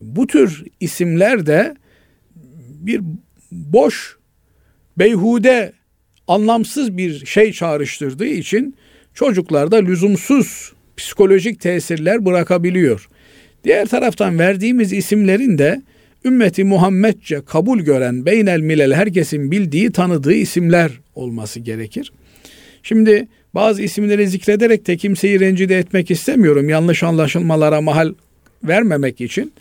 Bu 0.00 0.26
tür 0.26 0.64
isimler 0.80 1.46
de 1.46 1.76
bir 2.80 3.00
boş, 3.52 4.16
beyhude, 4.98 5.72
anlamsız 6.28 6.96
bir 6.96 7.26
şey 7.26 7.52
çağrıştırdığı 7.52 8.26
için 8.26 8.76
çocuklarda 9.14 9.76
lüzumsuz 9.76 10.72
psikolojik 10.96 11.60
tesirler 11.60 12.26
bırakabiliyor. 12.26 13.08
Diğer 13.64 13.86
taraftan 13.86 14.38
verdiğimiz 14.38 14.92
isimlerin 14.92 15.58
de 15.58 15.82
ümmeti 16.24 16.64
Muhammedce 16.64 17.42
kabul 17.46 17.80
gören 17.80 18.26
beynel 18.26 18.60
milel 18.60 18.92
herkesin 18.92 19.50
bildiği 19.50 19.92
tanıdığı 19.92 20.34
isimler 20.34 20.90
olması 21.14 21.60
gerekir. 21.60 22.12
Şimdi 22.82 23.28
bazı 23.54 23.82
isimleri 23.82 24.28
zikrederek 24.28 24.86
de 24.86 24.96
kimseyi 24.96 25.40
rencide 25.40 25.78
etmek 25.78 26.10
istemiyorum. 26.10 26.68
Yanlış 26.68 27.02
anlaşılmalara 27.02 27.80
mahal 27.80 28.14
vermemek 28.64 29.20
için. 29.20 29.52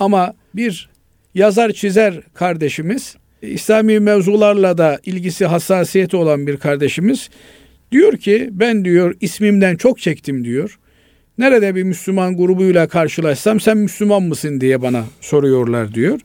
Ama 0.00 0.34
bir 0.54 0.88
yazar 1.34 1.72
çizer 1.72 2.20
kardeşimiz, 2.34 3.16
İslami 3.42 4.00
mevzularla 4.00 4.78
da 4.78 4.98
ilgisi 5.04 5.46
hassasiyeti 5.46 6.16
olan 6.16 6.46
bir 6.46 6.56
kardeşimiz 6.56 7.30
diyor 7.92 8.16
ki 8.16 8.48
ben 8.52 8.84
diyor 8.84 9.14
ismimden 9.20 9.76
çok 9.76 9.98
çektim 9.98 10.44
diyor. 10.44 10.78
Nerede 11.38 11.74
bir 11.74 11.82
Müslüman 11.82 12.36
grubuyla 12.36 12.88
karşılaşsam 12.88 13.60
sen 13.60 13.76
Müslüman 13.76 14.22
mısın 14.22 14.60
diye 14.60 14.82
bana 14.82 15.04
soruyorlar 15.20 15.94
diyor. 15.94 16.20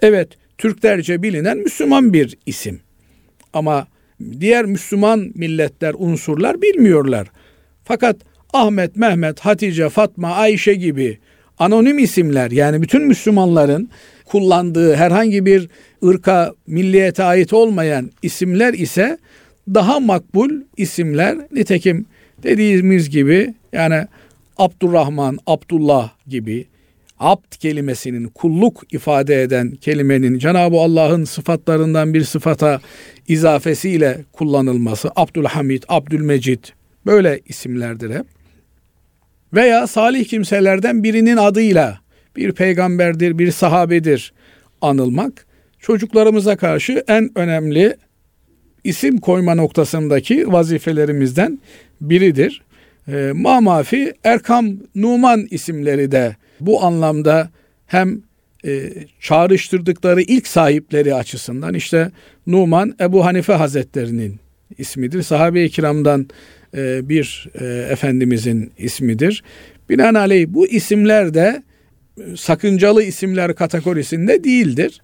Evet 0.00 0.28
Türklerce 0.58 1.22
bilinen 1.22 1.58
Müslüman 1.58 2.12
bir 2.12 2.36
isim. 2.46 2.80
Ama 3.52 3.86
diğer 4.40 4.64
Müslüman 4.64 5.32
milletler, 5.34 5.94
unsurlar 5.98 6.62
bilmiyorlar. 6.62 7.30
Fakat 7.84 8.16
Ahmet, 8.52 8.96
Mehmet, 8.96 9.40
Hatice, 9.40 9.88
Fatma, 9.88 10.28
Ayşe 10.34 10.74
gibi 10.74 11.18
anonim 11.58 11.98
isimler 11.98 12.50
yani 12.50 12.82
bütün 12.82 13.06
Müslümanların 13.06 13.90
kullandığı 14.24 14.94
herhangi 14.94 15.46
bir 15.46 15.68
ırka, 16.04 16.54
milliyete 16.66 17.24
ait 17.24 17.52
olmayan 17.52 18.10
isimler 18.22 18.74
ise 18.74 19.18
daha 19.68 20.00
makbul 20.00 20.50
isimler. 20.76 21.38
Nitekim 21.52 22.06
dediğimiz 22.42 23.10
gibi 23.10 23.54
yani 23.72 24.06
Abdurrahman, 24.58 25.38
Abdullah 25.46 26.10
gibi 26.26 26.66
abd 27.18 27.54
kelimesinin 27.60 28.28
kulluk 28.28 28.92
ifade 28.92 29.42
eden 29.42 29.70
kelimenin 29.70 30.38
Cenab-ı 30.38 30.76
Allah'ın 30.76 31.24
sıfatlarından 31.24 32.14
bir 32.14 32.24
sıfata 32.24 32.80
izafesiyle 33.28 34.24
kullanılması 34.32 35.10
Abdülhamid, 35.16 35.82
Abdülmecid 35.88 36.64
böyle 37.06 37.40
isimlerdir 37.46 38.10
hep. 38.10 38.26
Veya 39.54 39.86
salih 39.86 40.24
kimselerden 40.24 41.04
birinin 41.04 41.36
adıyla 41.36 42.00
bir 42.36 42.52
peygamberdir, 42.52 43.38
bir 43.38 43.50
sahabedir 43.50 44.32
anılmak 44.80 45.46
çocuklarımıza 45.80 46.56
karşı 46.56 47.04
en 47.08 47.30
önemli 47.34 47.96
isim 48.84 49.18
koyma 49.18 49.54
noktasındaki 49.54 50.52
vazifelerimizden 50.52 51.58
biridir. 52.00 52.62
E, 53.08 53.32
Mamafi, 53.34 54.12
Erkam, 54.24 54.76
Numan 54.94 55.46
isimleri 55.50 56.12
de 56.12 56.36
bu 56.66 56.82
anlamda 56.82 57.50
hem 57.86 58.22
e, 58.64 58.92
çağrıştırdıkları 59.20 60.22
ilk 60.22 60.46
sahipleri 60.46 61.14
açısından 61.14 61.74
işte 61.74 62.10
Numan 62.46 62.96
Ebu 63.00 63.24
Hanife 63.24 63.52
Hazretlerinin 63.52 64.40
ismidir. 64.78 65.22
Sahabe-i 65.22 65.70
kiramdan 65.70 66.28
e, 66.76 67.08
bir 67.08 67.48
e, 67.60 67.64
efendimizin 67.90 68.72
ismidir. 68.78 69.42
Binaenaleyh 69.88 70.46
bu 70.48 70.66
isimler 70.66 71.34
de 71.34 71.62
e, 72.18 72.36
sakıncalı 72.36 73.02
isimler 73.02 73.54
kategorisinde 73.54 74.44
değildir. 74.44 75.00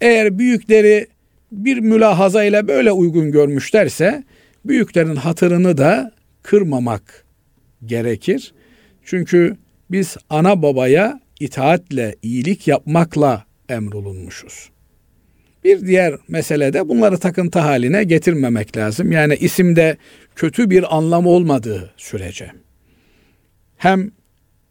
Eğer 0.00 0.38
büyükleri 0.38 1.06
bir 1.52 1.78
mülahaza 1.78 2.44
ile 2.44 2.68
böyle 2.68 2.92
uygun 2.92 3.32
görmüşlerse 3.32 4.24
büyüklerin 4.64 5.16
hatırını 5.16 5.78
da 5.78 6.12
kırmamak 6.42 7.24
gerekir. 7.86 8.54
Çünkü 9.04 9.56
biz 9.90 10.16
ana 10.30 10.62
babaya 10.62 11.20
itaatle, 11.40 12.16
iyilik 12.22 12.68
yapmakla 12.68 13.44
emrolunmuşuz. 13.68 14.70
Bir 15.64 15.86
diğer 15.86 16.14
mesele 16.28 16.72
de 16.72 16.88
bunları 16.88 17.18
takıntı 17.18 17.58
haline 17.58 18.04
getirmemek 18.04 18.76
lazım. 18.76 19.12
Yani 19.12 19.34
isimde 19.34 19.96
kötü 20.36 20.70
bir 20.70 20.96
anlam 20.96 21.26
olmadığı 21.26 21.92
sürece. 21.96 22.50
Hem 23.76 24.10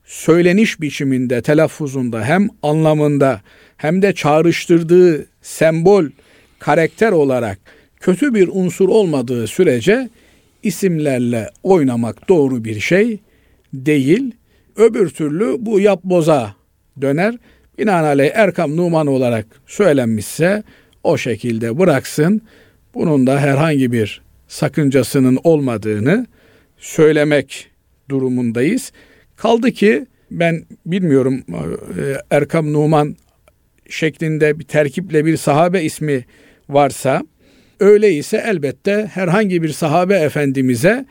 söyleniş 0.05 0.81
biçiminde, 0.81 1.41
telaffuzunda 1.41 2.25
hem 2.25 2.49
anlamında 2.63 3.41
hem 3.77 4.01
de 4.01 4.13
çağrıştırdığı 4.13 5.25
sembol, 5.41 6.05
karakter 6.59 7.11
olarak 7.11 7.59
kötü 7.99 8.33
bir 8.33 8.49
unsur 8.51 8.89
olmadığı 8.89 9.47
sürece 9.47 10.09
isimlerle 10.63 11.49
oynamak 11.63 12.29
doğru 12.29 12.63
bir 12.63 12.79
şey 12.79 13.19
değil. 13.73 14.31
Öbür 14.75 15.09
türlü 15.09 15.55
bu 15.59 15.79
yapboza 15.79 16.55
döner. 17.01 17.35
Binaenaleyh 17.79 18.31
Erkam 18.33 18.77
Numan 18.77 19.07
olarak 19.07 19.45
söylenmişse 19.67 20.63
o 21.03 21.17
şekilde 21.17 21.79
bıraksın. 21.79 22.41
Bunun 22.93 23.27
da 23.27 23.39
herhangi 23.39 23.91
bir 23.91 24.21
sakıncasının 24.47 25.39
olmadığını 25.43 26.27
söylemek 26.77 27.71
durumundayız. 28.09 28.91
Kaldı 29.35 29.71
ki 29.71 30.05
ben 30.31 30.65
bilmiyorum 30.85 31.43
e, 31.49 32.17
Erkam 32.31 32.73
Numan 32.73 33.15
şeklinde 33.89 34.59
bir 34.59 34.63
terkiple 34.63 35.25
bir 35.25 35.37
sahabe 35.37 35.83
ismi 35.83 36.25
varsa 36.69 37.21
öyleyse 37.79 38.43
elbette 38.45 39.09
herhangi 39.13 39.63
bir 39.63 39.69
sahabe 39.69 40.15
efendimize 40.15 41.05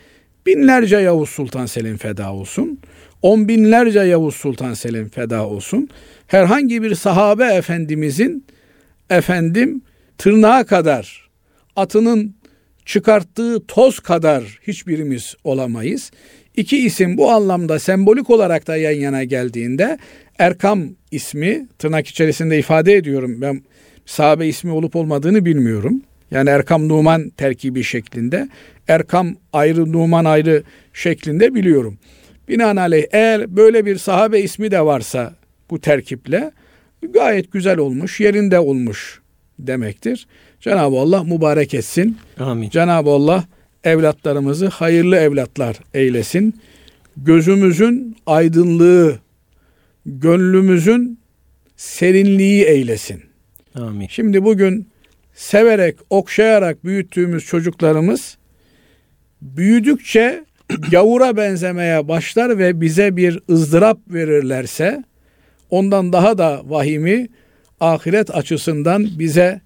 binlerce 0.46 0.96
Yavuz 0.96 1.28
Sultan 1.28 1.66
Selim 1.66 1.96
feda 1.96 2.32
olsun. 2.32 2.78
On 3.24 3.48
binlerce 3.48 4.00
Yavuz 4.00 4.34
Sultan 4.34 4.74
Selim 4.74 5.08
feda 5.08 5.46
olsun. 5.46 5.88
Herhangi 6.26 6.82
bir 6.82 6.94
sahabe 6.94 7.44
efendimizin 7.44 8.46
efendim 9.10 9.82
tırnağa 10.18 10.64
kadar 10.64 11.30
atının 11.76 12.34
çıkarttığı 12.84 13.66
toz 13.68 14.00
kadar 14.00 14.58
hiçbirimiz 14.66 15.34
olamayız. 15.44 16.10
İki 16.56 16.78
isim 16.78 17.18
bu 17.18 17.30
anlamda 17.30 17.78
sembolik 17.78 18.30
olarak 18.30 18.66
da 18.66 18.76
yan 18.76 19.00
yana 19.00 19.24
geldiğinde 19.24 19.98
Erkam 20.38 20.88
ismi 21.10 21.68
tırnak 21.78 22.06
içerisinde 22.06 22.58
ifade 22.58 22.94
ediyorum. 22.94 23.40
Ben 23.40 23.62
sahabe 24.06 24.46
ismi 24.46 24.70
olup 24.70 24.96
olmadığını 24.96 25.44
bilmiyorum. 25.44 26.02
Yani 26.30 26.50
Erkam 26.50 26.88
Numan 26.88 27.30
terkibi 27.30 27.84
şeklinde. 27.84 28.48
Erkam 28.88 29.36
ayrı 29.52 29.92
Numan 29.92 30.24
ayrı 30.24 30.62
şeklinde 30.92 31.54
biliyorum. 31.54 31.98
Binaenaleyh 32.48 33.04
eğer 33.12 33.56
böyle 33.56 33.86
bir 33.86 33.96
sahabe 33.96 34.40
ismi 34.40 34.70
de 34.70 34.80
varsa 34.80 35.34
bu 35.70 35.80
terkiple 35.80 36.52
gayet 37.12 37.52
güzel 37.52 37.78
olmuş, 37.78 38.20
yerinde 38.20 38.58
olmuş 38.58 39.20
demektir. 39.58 40.26
Cenab-ı 40.60 40.96
Allah 40.96 41.24
mübarek 41.24 41.74
etsin. 41.74 42.18
Amin. 42.38 42.70
Cenab-ı 42.70 43.10
Allah 43.10 43.44
evlatlarımızı 43.84 44.66
hayırlı 44.68 45.16
evlatlar 45.16 45.76
eylesin. 45.94 46.60
Gözümüzün 47.16 48.16
aydınlığı, 48.26 49.18
gönlümüzün 50.06 51.18
serinliği 51.76 52.64
eylesin. 52.64 53.22
Amin. 53.74 54.06
Şimdi 54.06 54.44
bugün 54.44 54.88
severek, 55.34 55.96
okşayarak 56.10 56.84
büyüttüğümüz 56.84 57.46
çocuklarımız 57.46 58.38
büyüdükçe 59.42 60.44
gavura 60.68 61.36
benzemeye 61.36 62.08
başlar 62.08 62.58
ve 62.58 62.80
bize 62.80 63.16
bir 63.16 63.40
ızdırap 63.50 63.98
verirlerse 64.08 65.04
ondan 65.70 66.12
daha 66.12 66.38
da 66.38 66.62
vahimi 66.64 67.28
ahiret 67.80 68.34
açısından 68.36 69.08
bize 69.18 69.60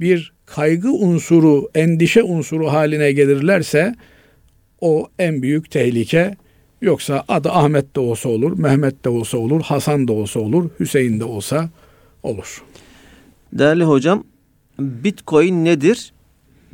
bir 0.00 0.32
kaygı 0.46 0.92
unsuru, 0.92 1.70
endişe 1.74 2.22
unsuru 2.22 2.72
haline 2.72 3.12
gelirlerse 3.12 3.94
o 4.80 5.08
en 5.18 5.42
büyük 5.42 5.70
tehlike. 5.70 6.36
Yoksa 6.82 7.24
adı 7.28 7.50
Ahmet 7.50 7.96
de 7.96 8.00
olsa 8.00 8.28
olur, 8.28 8.58
Mehmet 8.58 9.04
de 9.04 9.08
olsa 9.08 9.38
olur, 9.38 9.60
Hasan 9.60 10.08
da 10.08 10.12
olsa 10.12 10.40
olur, 10.40 10.70
Hüseyin 10.80 11.20
de 11.20 11.24
olsa 11.24 11.68
olur. 12.22 12.62
Değerli 13.52 13.84
hocam, 13.84 14.24
Bitcoin 14.78 15.64
nedir? 15.64 16.12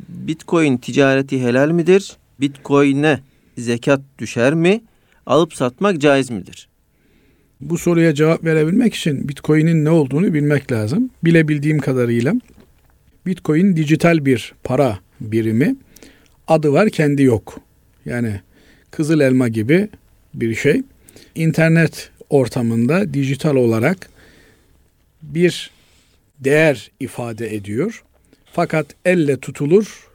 Bitcoin 0.09 0.77
ticareti 0.77 1.41
helal 1.41 1.71
midir? 1.71 2.17
Bitcoin'e 2.39 3.19
zekat 3.57 4.01
düşer 4.19 4.53
mi? 4.53 4.81
Alıp 5.25 5.53
satmak 5.53 6.01
caiz 6.01 6.31
midir? 6.31 6.67
Bu 7.61 7.77
soruya 7.77 8.13
cevap 8.13 8.43
verebilmek 8.43 8.93
için 8.93 9.29
Bitcoin'in 9.29 9.85
ne 9.85 9.89
olduğunu 9.89 10.33
bilmek 10.33 10.71
lazım. 10.71 11.09
Bilebildiğim 11.23 11.79
kadarıyla 11.79 12.33
Bitcoin 13.25 13.75
dijital 13.75 14.25
bir 14.25 14.53
para 14.63 14.99
birimi. 15.21 15.75
Adı 16.47 16.73
var 16.73 16.89
kendi 16.89 17.23
yok. 17.23 17.59
Yani 18.05 18.41
kızıl 18.91 19.19
elma 19.19 19.47
gibi 19.47 19.89
bir 20.33 20.55
şey. 20.55 20.81
İnternet 21.35 22.11
ortamında 22.29 23.13
dijital 23.13 23.55
olarak 23.55 24.09
bir 25.21 25.71
değer 26.39 26.91
ifade 26.99 27.55
ediyor. 27.55 28.03
Fakat 28.53 28.85
elle 29.05 29.37
tutulur, 29.37 30.07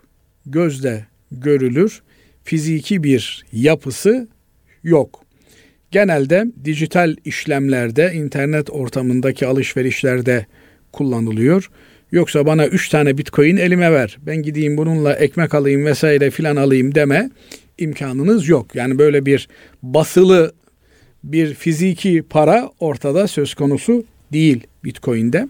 gözle 0.47 1.07
görülür, 1.33 2.03
fiziki 2.47 3.05
bir 3.05 3.45
yapısı 3.53 4.29
yok. 4.83 5.25
Genelde 5.91 6.47
dijital 6.65 7.17
işlemlerde, 7.25 8.13
internet 8.15 8.71
ortamındaki 8.71 9.47
alışverişlerde 9.47 10.47
kullanılıyor. 10.93 11.71
Yoksa 12.13 12.47
bana 12.47 12.67
üç 12.67 12.89
tane 12.89 13.19
bitcoin 13.19 13.57
elime 13.57 13.93
ver. 13.93 14.19
Ben 14.27 14.43
gideyim 14.43 14.77
bununla 14.77 15.13
ekmek 15.13 15.55
alayım 15.55 15.85
vesaire 15.85 16.31
filan 16.31 16.57
alayım 16.57 16.95
deme 16.95 17.31
imkanınız 17.79 18.49
yok. 18.49 18.75
Yani 18.75 18.99
böyle 18.99 19.27
bir 19.27 19.49
basılı 19.83 20.53
bir 21.25 21.55
fiziki 21.55 22.23
para 22.31 22.71
ortada 22.81 23.29
söz 23.29 23.55
konusu 23.55 24.05
değil 24.33 24.67
bitcoin'de. 24.85 25.49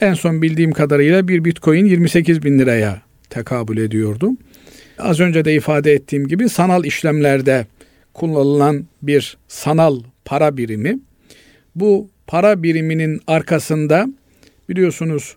En 0.00 0.14
son 0.14 0.42
bildiğim 0.42 0.72
kadarıyla 0.72 1.28
bir 1.28 1.44
bitcoin 1.44 1.86
28 1.86 2.42
bin 2.42 2.58
liraya 2.58 3.02
tekabül 3.30 3.78
ediyordu. 3.78 4.30
Az 4.98 5.20
önce 5.20 5.44
de 5.44 5.54
ifade 5.54 5.92
ettiğim 5.92 6.28
gibi 6.28 6.48
sanal 6.48 6.84
işlemlerde 6.84 7.66
kullanılan 8.14 8.86
bir 9.02 9.36
sanal 9.48 10.00
para 10.24 10.56
birimi. 10.56 10.98
Bu 11.74 12.08
para 12.26 12.62
biriminin 12.62 13.20
arkasında 13.26 14.06
biliyorsunuz 14.68 15.36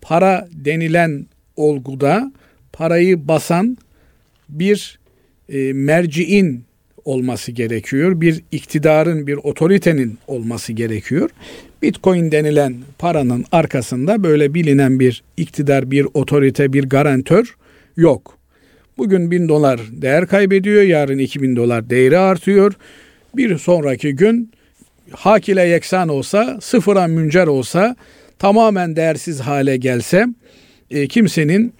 para 0.00 0.48
denilen 0.52 1.26
olguda 1.56 2.32
parayı 2.72 3.28
basan 3.28 3.78
bir 4.48 4.98
e, 5.48 5.72
merciin 5.72 6.64
olması 7.04 7.52
gerekiyor. 7.52 8.20
Bir 8.20 8.42
iktidarın, 8.52 9.26
bir 9.26 9.34
otoritenin 9.34 10.18
olması 10.26 10.72
gerekiyor. 10.72 11.30
Bitcoin 11.82 12.32
denilen 12.32 12.74
paranın 12.98 13.44
arkasında 13.52 14.22
böyle 14.22 14.54
bilinen 14.54 15.00
bir 15.00 15.22
iktidar, 15.36 15.90
bir 15.90 16.06
otorite, 16.14 16.72
bir 16.72 16.84
garantör 16.84 17.56
yok. 17.96 18.37
Bugün 18.98 19.30
bin 19.30 19.48
dolar 19.48 19.80
değer 19.92 20.26
kaybediyor, 20.26 20.82
yarın 20.82 21.18
iki 21.18 21.42
bin 21.42 21.56
dolar 21.56 21.90
değeri 21.90 22.18
artıyor. 22.18 22.72
Bir 23.36 23.58
sonraki 23.58 24.16
gün 24.16 24.52
hak 25.10 25.48
ile 25.48 25.62
yeksan 25.62 26.08
olsa, 26.08 26.58
sıfıra 26.60 27.06
müncer 27.06 27.46
olsa, 27.46 27.96
tamamen 28.38 28.96
değersiz 28.96 29.40
hale 29.40 29.76
gelse, 29.76 30.26
e, 30.90 31.08
kimsenin 31.08 31.72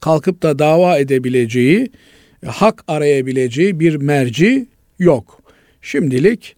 kalkıp 0.00 0.42
da 0.42 0.58
dava 0.58 0.98
edebileceği, 0.98 1.90
hak 2.46 2.84
arayabileceği 2.88 3.80
bir 3.80 3.96
merci 3.96 4.66
yok. 4.98 5.42
Şimdilik 5.82 6.56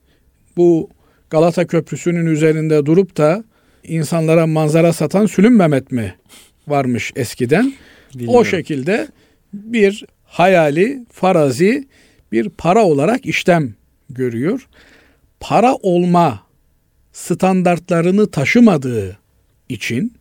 bu 0.57 0.91
Galata 1.31 1.67
Köprüsü'nün 1.67 2.27
üzerinde 2.27 2.87
durup 2.87 3.17
da 3.17 3.45
insanlara 3.85 4.47
manzara 4.47 4.93
satan 4.93 5.27
Sülüm 5.27 5.57
Mehmet 5.57 5.93
mi 5.93 6.15
varmış 6.69 7.13
eskiden? 7.17 7.73
Bilmiyorum. 8.15 8.41
O 8.41 8.45
şekilde 8.45 9.09
bir 9.53 10.05
hayali, 10.25 11.07
farazi 11.13 11.89
bir 12.33 12.49
para 12.49 12.85
olarak 12.85 13.27
işlem 13.27 13.75
görüyor. 14.11 14.69
Para 15.41 15.75
olma 15.75 16.47
standartlarını 17.13 18.31
taşımadığı 18.31 19.19
için 19.69 20.15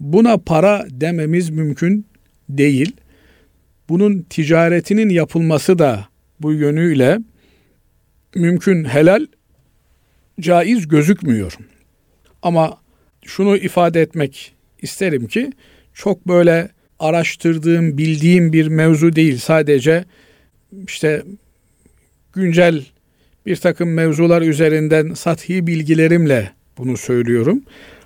buna 0.00 0.36
para 0.38 0.86
dememiz 0.90 1.50
mümkün 1.50 2.06
değil. 2.48 2.96
Bunun 3.88 4.22
ticaretinin 4.22 5.08
yapılması 5.08 5.78
da 5.78 6.08
bu 6.40 6.52
yönüyle 6.52 7.18
mümkün 8.34 8.84
helal 8.84 9.26
caiz 10.40 10.88
gözükmüyor. 10.88 11.58
Ama 12.42 12.78
şunu 13.24 13.56
ifade 13.56 14.02
etmek 14.02 14.54
isterim 14.82 15.26
ki 15.26 15.52
çok 15.94 16.28
böyle 16.28 16.68
araştırdığım, 17.02 17.98
bildiğim 17.98 18.52
bir 18.52 18.66
mevzu 18.66 19.16
değil. 19.16 19.38
Sadece 19.38 20.04
işte 20.86 21.22
güncel 22.32 22.84
bir 23.46 23.56
takım 23.56 23.92
mevzular 23.92 24.42
üzerinden 24.42 25.14
sathi 25.14 25.66
bilgilerimle 25.66 26.50
bunu 26.78 26.96
söylüyorum. 26.96 27.62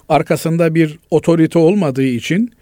Arkasında 0.09 0.75
bir 0.75 0.99
otorite 1.11 1.59
olmadığı 1.59 2.05
için 2.05 2.53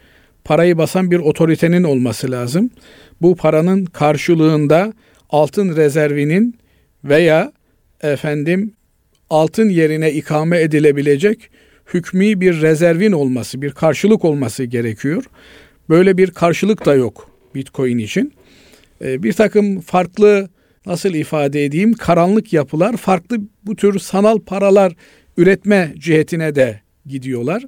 parayı 0.43 0.77
basan 0.77 1.11
bir 1.11 1.19
otoritenin 1.19 1.83
olması 1.83 2.31
lazım. 2.31 2.69
Bu 3.21 3.35
paranın 3.35 3.85
karşılığında 3.85 4.93
altın 5.29 5.75
rezervinin 5.75 6.55
veya 7.03 7.51
efendim 8.01 8.73
altın 9.29 9.69
yerine 9.69 10.11
ikame 10.11 10.61
edilebilecek 10.61 11.49
hükmü 11.93 12.41
bir 12.41 12.61
rezervin 12.61 13.11
olması, 13.11 13.61
bir 13.61 13.71
karşılık 13.71 14.25
olması 14.25 14.63
gerekiyor. 14.63 15.23
Böyle 15.89 16.17
bir 16.17 16.31
karşılık 16.31 16.85
da 16.85 16.95
yok 16.95 17.31
Bitcoin 17.55 17.97
için. 17.97 18.33
Ee, 19.01 19.23
bir 19.23 19.33
takım 19.33 19.81
farklı 19.81 20.49
nasıl 20.85 21.13
ifade 21.13 21.65
edeyim 21.65 21.93
karanlık 21.93 22.53
yapılar 22.53 22.97
farklı 22.97 23.37
bu 23.65 23.75
tür 23.75 23.99
sanal 23.99 24.39
paralar 24.39 24.93
üretme 25.37 25.93
cihetine 25.97 26.55
de 26.55 26.81
gidiyorlar. 27.05 27.63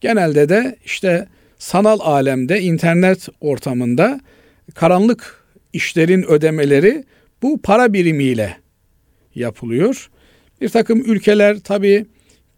Genelde 0.00 0.48
de 0.48 0.76
işte 0.84 1.28
sanal 1.58 1.98
alemde 2.00 2.60
internet 2.60 3.28
ortamında 3.40 4.20
karanlık 4.74 5.44
işlerin 5.72 6.22
ödemeleri 6.22 7.04
bu 7.42 7.62
para 7.62 7.92
birimiyle 7.92 8.56
yapılıyor. 9.34 10.10
Bir 10.60 10.68
takım 10.68 11.00
ülkeler 11.00 11.58
tabi 11.58 12.06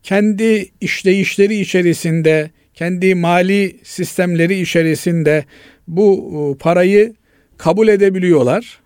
kendi 0.03 0.69
işleyişleri 0.81 1.61
içerisinde, 1.61 2.51
kendi 2.77 3.15
mali 3.15 3.77
sistemleri 3.83 4.61
içerisinde 4.61 5.45
bu 5.89 6.33
e, 6.55 6.59
parayı 6.59 7.15
kabul 7.59 7.89
edebiliyorlar. 7.89 8.81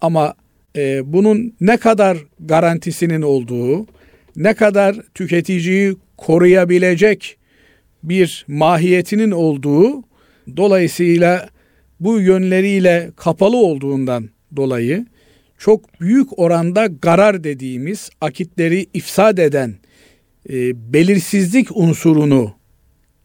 Ama 0.00 0.34
e, 0.76 1.12
bunun 1.12 1.54
ne 1.60 1.76
kadar 1.76 2.18
garantisinin 2.40 3.22
olduğu, 3.22 3.86
ne 4.36 4.54
kadar 4.54 4.96
tüketiciyi 5.14 5.96
koruyabilecek 6.16 7.36
bir 8.02 8.44
mahiyetinin 8.48 9.30
olduğu 9.30 10.02
dolayısıyla 10.56 11.48
bu 12.00 12.20
yönleriyle 12.20 13.10
kapalı 13.16 13.56
olduğundan 13.56 14.30
dolayı 14.56 15.06
çok 15.58 16.00
büyük 16.00 16.38
oranda 16.38 16.86
garar 16.86 17.44
dediğimiz 17.44 18.10
akitleri 18.20 18.86
ifsad 18.94 19.38
eden 19.38 19.74
e, 20.50 20.54
belirsizlik 20.92 21.76
unsurunu 21.76 22.61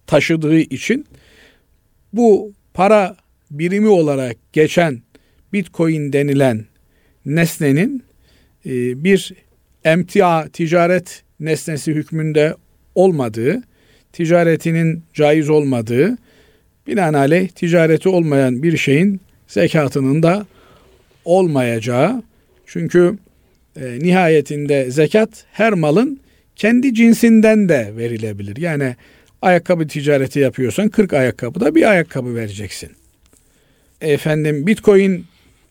taşıdığı 0.08 0.60
için 0.60 1.06
bu 2.14 2.54
para 2.74 3.18
birimi 3.52 3.88
olarak 3.88 4.38
geçen 4.54 5.02
Bitcoin 5.54 6.14
denilen 6.14 6.66
nesnenin 7.26 8.04
e, 8.66 9.04
bir 9.04 9.34
emtia 9.84 10.48
ticaret 10.48 11.24
nesnesi 11.40 11.94
hükmünde 11.94 12.56
olmadığı, 12.96 13.64
ticaretinin 14.14 15.04
caiz 15.14 15.50
olmadığı, 15.50 16.18
binaenaleyh 16.88 17.48
ticareti 17.48 18.10
olmayan 18.10 18.64
bir 18.64 18.78
şeyin 18.78 19.22
zekatının 19.48 20.24
da 20.24 20.46
olmayacağı. 21.26 22.24
Çünkü 22.66 23.18
e, 23.76 24.00
nihayetinde 24.00 24.92
zekat 24.92 25.46
her 25.52 25.74
malın 25.74 26.20
kendi 26.56 26.94
cinsinden 26.94 27.70
de 27.70 27.94
verilebilir. 27.98 28.58
Yani 28.58 28.96
ayakkabı 29.42 29.88
ticareti 29.88 30.40
yapıyorsan 30.40 30.90
40 30.90 31.14
ayakkabı 31.14 31.60
da 31.60 31.76
bir 31.76 31.90
ayakkabı 31.90 32.36
vereceksin. 32.36 32.92
Efendim 34.02 34.68
bitcoin 34.68 35.26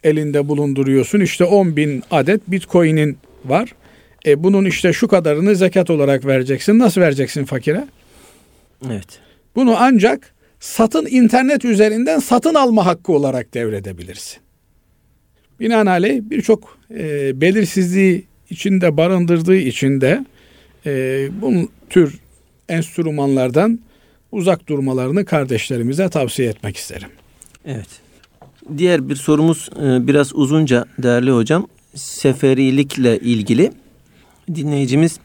elinde 0.04 0.48
bulunduruyorsun. 0.48 1.20
İşte 1.20 1.44
10 1.44 1.76
bin 1.76 2.02
adet 2.10 2.50
bitcoin'in 2.50 3.18
var. 3.44 3.74
E 4.26 4.42
bunun 4.42 4.64
işte 4.64 4.92
şu 4.92 5.08
kadarını 5.08 5.56
zekat 5.56 5.90
olarak 5.90 6.26
vereceksin. 6.26 6.78
Nasıl 6.78 7.00
vereceksin 7.00 7.44
fakire? 7.44 7.84
Evet. 8.86 9.20
Bunu 9.56 9.76
ancak 9.78 10.34
satın 10.60 11.06
internet 11.10 11.64
üzerinden 11.64 12.18
satın 12.18 12.54
alma 12.54 12.86
hakkı 12.86 13.12
olarak 13.12 13.54
devredebilirsin. 13.54 14.38
Binaenaleyh 15.60 16.20
birçok 16.22 16.78
e, 16.90 17.40
belirsizliği 17.40 18.24
içinde 18.50 18.96
barındırdığı 18.96 19.56
için 19.56 20.00
de 20.00 20.24
e, 20.86 20.92
bu 21.42 21.68
tür 21.90 22.18
enstrümanlardan 22.68 23.80
uzak 24.32 24.68
durmalarını 24.68 25.24
kardeşlerimize 25.24 26.08
tavsiye 26.08 26.48
etmek 26.48 26.76
isterim. 26.76 27.08
Evet. 27.64 27.88
Diğer 28.78 29.08
bir 29.08 29.16
sorumuz 29.16 29.68
e, 29.82 30.06
biraz 30.06 30.34
uzunca 30.34 30.84
değerli 30.98 31.30
hocam. 31.30 31.66
Seferilikle 31.94 33.18
ilgili. 33.18 33.72
Dinleyicimiz 34.54 35.18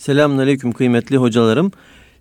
Selamünaleyküm 0.00 0.72
kıymetli 0.72 1.16
hocalarım. 1.16 1.72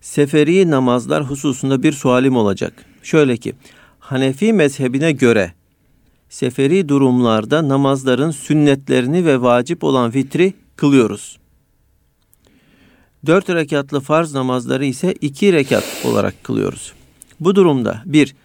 Seferi 0.02 0.72
namazlar 0.72 1.24
hususunda 1.24 1.84
bir 1.84 1.91
sualim 1.91 2.36
olacak. 2.36 2.74
Şöyle 3.04 3.38
ki 3.38 3.54
Hanefi 4.00 4.54
mezhebine 4.54 5.12
göre 5.12 5.54
seferi 6.30 6.89
durumlarda 6.89 7.67
namazların 7.69 8.32
sünnetlerini 8.32 9.26
ve 9.26 9.41
vacip 9.41 9.84
olan 9.84 10.13
vitri 10.13 10.54
kılıyoruz. 10.76 11.38
Dört 13.25 13.49
rekatlı 13.49 13.99
farz 13.99 14.34
namazları 14.34 14.86
ise 14.86 15.13
iki 15.21 15.53
rekat 15.53 15.84
olarak 16.05 16.43
kılıyoruz. 16.43 16.93
Bu 17.39 17.55
durumda 17.55 18.01
bir, 18.05 18.36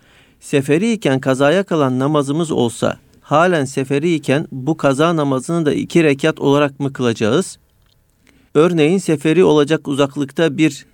seferi 0.40 0.92
iken 0.92 1.20
kazaya 1.20 1.62
kalan 1.62 1.98
namazımız 1.98 2.50
olsa 2.50 2.98
halen 3.20 3.64
seferi 3.64 4.14
iken 4.14 4.46
bu 4.52 4.76
kaza 4.76 5.16
namazını 5.16 5.66
da 5.66 5.72
iki 5.72 6.04
rekat 6.04 6.40
olarak 6.40 6.80
mı 6.80 6.92
kılacağız? 6.92 7.58
Örneğin 8.54 8.98
seferi 8.98 9.44
olacak 9.44 9.88
uzaklıkta 9.88 10.58
bir 10.58 10.86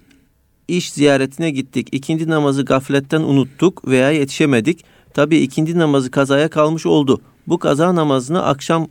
iş 0.68 0.92
ziyaretine 0.92 1.50
gittik. 1.50 1.88
İkindi 1.92 2.28
namazı 2.28 2.64
gafletten 2.64 3.20
unuttuk 3.20 3.88
veya 3.88 4.10
yetişemedik. 4.10 4.84
Tabi 5.14 5.36
ikindi 5.36 5.78
namazı 5.78 6.10
kazaya 6.10 6.50
kalmış 6.50 6.86
oldu. 6.86 7.20
Bu 7.46 7.58
kaza 7.58 7.94
namazını 7.94 8.42
akşam 8.42 8.88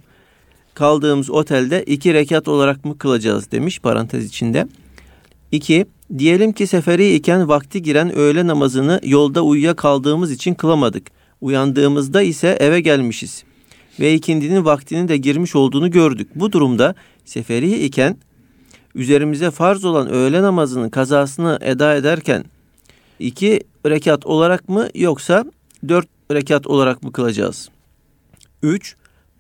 kaldığımız 0.74 1.30
otelde 1.30 1.84
iki 1.84 2.14
rekat 2.14 2.48
olarak 2.48 2.86
mı 2.86 2.98
kılacağız 2.98 3.52
demiş 3.52 3.80
parantez 3.80 4.26
içinde. 4.26 4.68
İki, 5.52 5.86
diyelim 6.18 6.52
ki 6.52 6.68
seferi 6.68 7.16
iken 7.16 7.48
vakti 7.48 7.82
giren 7.82 8.16
öğle 8.16 8.48
namazını 8.48 9.00
yolda 9.04 9.42
uyuya 9.42 9.76
kaldığımız 9.76 10.32
için 10.32 10.54
kılamadık. 10.54 11.08
Uyandığımızda 11.42 12.22
ise 12.22 12.58
eve 12.60 12.82
gelmişiz 12.82 13.44
ve 14.00 14.14
ikindinin 14.14 14.66
vaktinin 14.66 15.08
de 15.08 15.18
girmiş 15.18 15.56
olduğunu 15.56 15.92
gördük. 15.92 16.30
Bu 16.36 16.52
durumda 16.52 16.96
seferi 17.26 17.86
iken 17.86 18.18
üzerimize 18.96 19.52
farz 19.52 19.86
olan 19.86 20.10
öğle 20.10 20.42
namazının 20.42 20.90
kazasını 20.90 21.60
eda 21.62 21.96
ederken 21.96 22.44
iki 23.20 23.62
rekat 23.86 24.26
olarak 24.26 24.70
mı 24.70 24.90
yoksa 24.96 25.46
dört 25.88 26.08
rekat 26.32 26.68
olarak 26.68 27.04
mı 27.04 27.12
kılacağız? 27.12 27.70
Üç, 28.64 28.96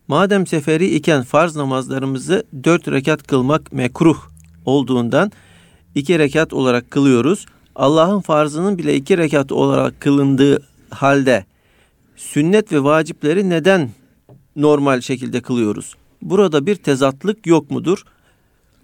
madem 0.10 0.48
seferi 0.48 0.96
iken 0.96 1.24
farz 1.24 1.56
namazlarımızı 1.56 2.44
dört 2.64 2.88
rekat 2.88 3.28
kılmak 3.28 3.74
mekruh 3.74 4.18
olduğundan 4.66 5.32
iki 5.96 6.20
rekat 6.20 6.54
olarak 6.54 6.92
kılıyoruz. 6.92 7.46
Allah'ın 7.76 8.22
farzının 8.22 8.78
bile 8.78 8.96
iki 8.96 9.18
rekat 9.18 9.52
olarak 9.52 10.02
kılındığı 10.02 10.64
halde 10.90 11.46
sünnet 12.16 12.72
ve 12.72 12.84
vacipleri 12.84 13.50
neden 13.50 13.90
normal 14.56 15.02
şekilde 15.02 15.42
kılıyoruz? 15.42 15.96
Burada 16.22 16.66
bir 16.66 16.76
tezatlık 16.76 17.48
yok 17.48 17.72
mudur? 17.72 18.04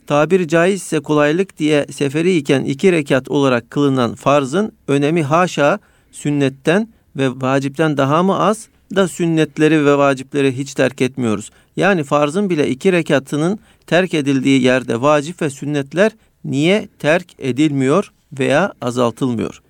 Tabiri 0.08 0.48
caizse 0.48 1.00
kolaylık 1.00 1.58
diye 1.58 1.86
seferi 1.92 2.38
iken 2.38 2.64
iki 2.64 2.92
rekat 2.92 3.30
olarak 3.30 3.70
kılınan 3.70 4.16
farzın 4.16 4.72
önemi 4.88 5.24
haşa 5.24 5.80
sünnetten 6.12 6.90
ve 7.16 7.30
vacipten 7.30 7.98
daha 7.98 8.24
mı 8.24 8.40
az 8.40 8.68
da 8.96 9.08
sünnetleri 9.08 9.86
ve 9.86 9.98
vacipleri 9.98 10.58
hiç 10.58 10.74
terk 10.74 11.02
etmiyoruz. 11.02 11.50
Yani 11.76 12.04
farzın 12.04 12.50
bile 12.50 12.70
iki 12.70 12.92
rekatının 12.92 13.60
terk 13.88 14.14
edildiği 14.14 14.62
yerde 14.62 15.02
vacip 15.02 15.42
ve 15.42 15.50
sünnetler 15.50 16.12
niye 16.46 16.88
terk 17.00 17.28
edilmiyor 17.40 18.12
veya 18.40 18.74
azaltılmıyor? 18.82 19.62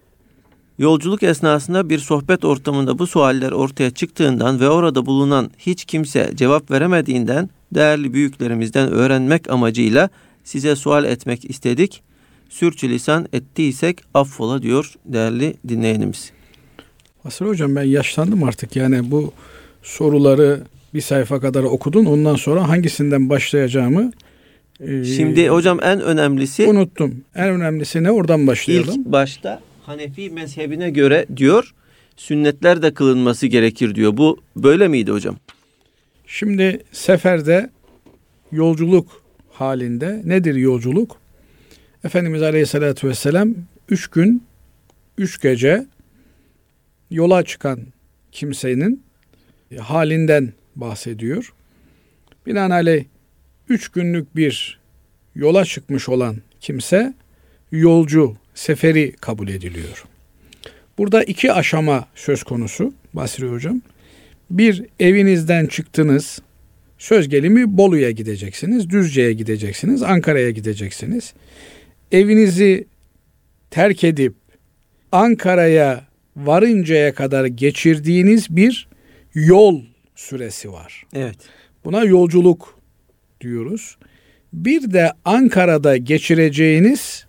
Yolculuk 0.78 1.24
esnasında 1.24 1.90
bir 1.90 2.00
sohbet 2.00 2.46
ortamında 2.46 3.00
bu 3.00 3.08
sualler 3.08 3.52
ortaya 3.52 3.92
çıktığından 3.92 4.60
ve 4.60 4.70
orada 4.70 5.06
bulunan 5.06 5.52
hiç 5.58 5.86
kimse 5.86 6.32
cevap 6.36 6.72
veremediğinden 6.72 7.50
değerli 7.72 8.14
büyüklerimizden 8.14 8.92
öğrenmek 8.92 9.50
amacıyla 9.50 10.10
size 10.44 10.76
sual 10.76 11.06
etmek 11.06 11.50
istedik. 11.50 12.04
Sürçülisan 12.50 13.28
ettiysek 13.34 14.02
affola 14.14 14.62
diyor 14.62 14.94
değerli 15.06 15.56
dinleyenimiz. 15.68 16.35
Basri 17.26 17.46
Hocam 17.46 17.76
ben 17.76 17.84
yaşlandım 17.84 18.44
artık 18.44 18.76
yani 18.76 19.12
bu 19.12 19.34
soruları 19.84 20.62
bir 20.94 21.02
sayfa 21.02 21.40
kadar 21.40 21.64
okudun 21.64 22.06
ondan 22.06 22.36
sonra 22.36 22.70
hangisinden 22.70 23.30
başlayacağımı 23.30 24.12
e, 24.80 25.04
Şimdi 25.04 25.48
hocam 25.50 25.80
en 25.84 26.02
önemlisi 26.02 26.68
unuttum. 26.68 27.24
En 27.36 27.50
önemlisi 27.50 28.04
ne 28.04 28.12
oradan 28.12 28.48
başlayalım. 28.48 29.00
İlk 29.00 29.06
başta 29.06 29.62
Hanefi 29.86 30.30
mezhebine 30.30 30.90
göre 30.90 31.26
diyor 31.38 31.74
sünnetler 32.18 32.82
de 32.82 32.94
kılınması 32.94 33.48
gerekir 33.48 33.96
diyor. 33.96 34.18
Bu 34.18 34.40
böyle 34.56 34.88
miydi 34.88 35.12
hocam? 35.12 35.36
Şimdi 36.28 36.84
seferde 36.92 37.70
yolculuk 38.52 39.22
halinde 39.52 40.22
nedir 40.26 40.56
yolculuk? 40.56 41.18
Efendimiz 42.04 42.42
Aleyhisselatü 42.42 43.08
Vesselam 43.08 43.56
üç 43.90 44.08
gün, 44.08 44.44
üç 45.18 45.42
gece 45.42 45.86
yola 47.16 47.44
çıkan 47.44 47.80
kimsenin 48.32 49.04
halinden 49.80 50.54
bahsediyor. 50.76 51.54
Binaenaleyh 52.46 53.06
üç 53.70 53.90
günlük 53.90 54.36
bir 54.36 54.80
yola 55.36 55.66
çıkmış 55.66 56.10
olan 56.10 56.38
kimse 56.62 57.14
yolcu, 57.72 58.38
seferi 58.56 59.12
kabul 59.22 59.48
ediliyor. 59.48 60.06
Burada 60.98 61.24
iki 61.24 61.52
aşama 61.52 62.08
söz 62.16 62.44
konusu 62.44 62.94
Basri 63.14 63.48
Hocam. 63.48 63.82
Bir 64.50 64.84
evinizden 65.00 65.66
çıktınız, 65.66 66.40
söz 66.98 67.30
gelimi 67.30 67.78
Bolu'ya 67.78 68.12
gideceksiniz, 68.12 68.90
Düzce'ye 68.90 69.34
gideceksiniz, 69.34 70.04
Ankara'ya 70.04 70.50
gideceksiniz. 70.50 71.34
Evinizi 72.12 72.88
terk 73.72 74.04
edip 74.04 74.34
Ankara'ya 75.12 76.05
varıncaya 76.38 77.14
kadar 77.14 77.46
geçirdiğiniz 77.46 78.56
bir 78.56 78.88
yol 79.34 79.82
süresi 80.16 80.72
var. 80.72 81.04
Evet. 81.14 81.38
Buna 81.86 82.04
yolculuk 82.04 82.80
diyoruz. 83.42 83.98
Bir 84.54 84.94
de 84.94 85.12
Ankara'da 85.26 85.98
geçireceğiniz 85.98 87.26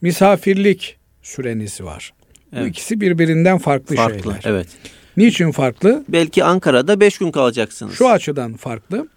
misafirlik 0.00 0.96
süreniz 1.22 1.80
var. 1.80 2.12
Evet. 2.52 2.64
Bu 2.64 2.68
ikisi 2.68 3.00
birbirinden 3.00 3.58
farklı, 3.58 3.96
farklı 3.96 4.22
şeyler. 4.22 4.40
Evet. 4.44 4.66
Niçin 5.16 5.50
farklı? 5.50 6.04
Belki 6.08 6.44
Ankara'da 6.44 7.00
beş 7.00 7.18
gün 7.18 7.32
kalacaksınız. 7.32 7.94
Şu 7.94 8.08
açıdan 8.08 8.54
farklı. 8.54 9.08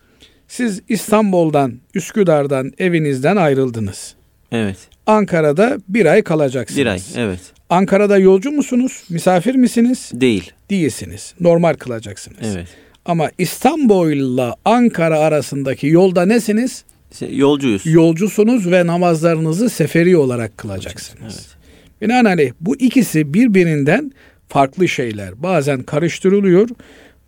Siz 0.48 0.82
İstanbul'dan, 0.90 1.80
Üsküdar'dan, 1.94 2.72
evinizden 2.78 3.36
ayrıldınız. 3.36 4.16
Evet. 4.52 4.78
Ankara'da 5.06 5.78
bir 5.90 6.06
ay 6.06 6.24
kalacaksınız. 6.24 6.80
Bir 6.80 6.86
ay, 6.86 7.00
evet. 7.16 7.40
Ankara'da 7.70 8.18
yolcu 8.18 8.52
musunuz? 8.52 9.04
Misafir 9.10 9.56
misiniz? 9.56 10.12
Değil. 10.14 10.52
Değilsiniz. 10.70 11.34
Normal 11.40 11.74
kılacaksınız. 11.74 12.56
Evet. 12.56 12.68
Ama 13.06 13.30
İstanbul'la 13.38 14.56
Ankara 14.66 15.20
arasındaki 15.20 15.88
yolda 15.88 16.26
nesiniz? 16.26 16.84
Yolcuyuz. 17.30 17.86
Yolcusunuz 17.86 18.72
ve 18.72 18.88
namazlarınızı 18.88 19.70
seferi 19.70 20.18
olarak 20.18 20.58
kılacaksınız. 20.58 21.34
Evet. 21.34 22.02
Binaenaleyh 22.02 22.52
bu 22.62 22.76
ikisi 22.76 23.34
birbirinden 23.34 24.12
farklı 24.50 24.88
şeyler. 24.88 25.44
Bazen 25.44 25.84
karıştırılıyor. 25.84 26.70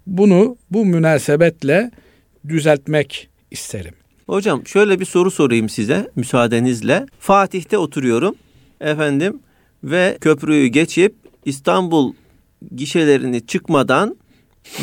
Bunu 0.08 0.58
bu 0.72 0.86
münasebetle 0.86 1.92
düzeltmek 2.48 3.30
isterim. 3.52 3.94
Hocam 4.28 4.68
şöyle 4.68 5.00
bir 5.00 5.06
soru 5.06 5.32
sorayım 5.32 5.70
size 5.70 6.10
müsaadenizle. 6.16 7.06
Fatih'te 7.20 7.78
oturuyorum 7.78 8.36
efendim 8.82 9.40
ve 9.92 10.18
köprüyü 10.22 10.68
geçip 10.68 11.16
İstanbul 11.46 12.14
gişelerini 12.76 13.46
çıkmadan 13.46 14.18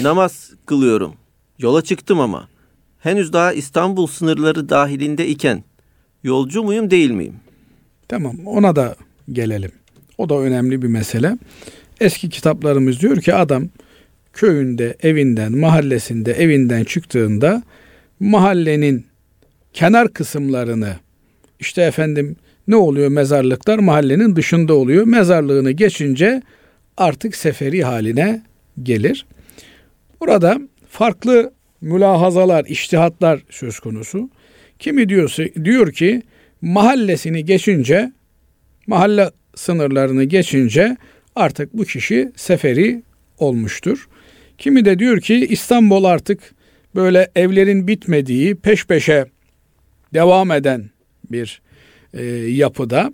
namaz 0.02 0.50
kılıyorum. 0.66 1.14
Yola 1.58 1.82
çıktım 1.82 2.20
ama 2.20 2.48
henüz 2.98 3.32
daha 3.32 3.52
İstanbul 3.52 4.06
sınırları 4.06 4.68
dahilinde 4.68 5.28
iken 5.28 5.64
yolcu 6.22 6.62
muyum 6.62 6.90
değil 6.90 7.10
miyim? 7.10 7.34
Tamam 8.08 8.46
ona 8.46 8.76
da 8.76 8.96
gelelim. 9.32 9.72
O 10.18 10.28
da 10.28 10.38
önemli 10.38 10.82
bir 10.82 10.88
mesele. 10.88 11.38
Eski 12.00 12.28
kitaplarımız 12.28 13.00
diyor 13.00 13.20
ki 13.20 13.34
adam 13.34 13.68
köyünde, 14.32 14.96
evinden, 15.02 15.58
mahallesinde, 15.58 16.32
evinden 16.32 16.84
çıktığında 16.84 17.62
mahallenin 18.20 19.06
kenar 19.72 20.12
kısımlarını 20.12 20.96
işte 21.60 21.82
efendim 21.82 22.36
ne 22.68 22.76
oluyor 22.76 23.08
mezarlıklar 23.08 23.78
mahallenin 23.78 24.36
dışında 24.36 24.74
oluyor. 24.74 25.06
Mezarlığını 25.06 25.70
geçince 25.70 26.42
artık 26.96 27.36
seferi 27.36 27.82
haline 27.82 28.42
gelir. 28.82 29.26
Burada 30.20 30.58
farklı 30.88 31.52
mülahazalar, 31.80 32.64
iştihatlar 32.64 33.40
söz 33.50 33.78
konusu. 33.78 34.30
Kimi 34.78 35.08
diyorsa, 35.08 35.42
diyor 35.64 35.92
ki 35.92 36.22
mahallesini 36.62 37.44
geçince, 37.44 38.12
mahalle 38.86 39.30
sınırlarını 39.54 40.24
geçince 40.24 40.96
artık 41.36 41.74
bu 41.74 41.84
kişi 41.84 42.32
seferi 42.36 43.02
olmuştur. 43.38 44.08
Kimi 44.58 44.84
de 44.84 44.98
diyor 44.98 45.20
ki 45.20 45.46
İstanbul 45.50 46.04
artık 46.04 46.54
böyle 46.94 47.30
evlerin 47.36 47.88
bitmediği, 47.88 48.54
peş 48.54 48.86
peşe 48.86 49.24
devam 50.14 50.50
eden 50.50 50.90
bir 51.30 51.62
e, 52.14 52.24
yapıda. 52.34 53.12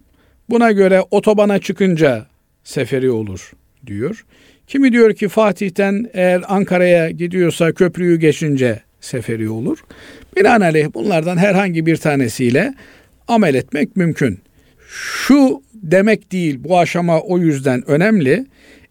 Buna 0.50 0.72
göre 0.72 1.02
otobana 1.10 1.58
çıkınca 1.58 2.26
seferi 2.64 3.10
olur 3.10 3.52
diyor. 3.86 4.24
Kimi 4.66 4.92
diyor 4.92 5.14
ki 5.14 5.28
Fatih'ten 5.28 6.10
eğer 6.12 6.42
Ankara'ya 6.48 7.10
gidiyorsa 7.10 7.72
köprüyü 7.72 8.18
geçince 8.18 8.80
seferi 9.00 9.48
olur. 9.48 9.78
Binaenaleyh 10.36 10.94
bunlardan 10.94 11.36
herhangi 11.36 11.86
bir 11.86 11.96
tanesiyle 11.96 12.74
amel 13.28 13.54
etmek 13.54 13.96
mümkün. 13.96 14.38
Şu 14.88 15.62
demek 15.74 16.32
değil 16.32 16.58
bu 16.64 16.78
aşama 16.78 17.20
o 17.20 17.38
yüzden 17.38 17.90
önemli. 17.90 18.46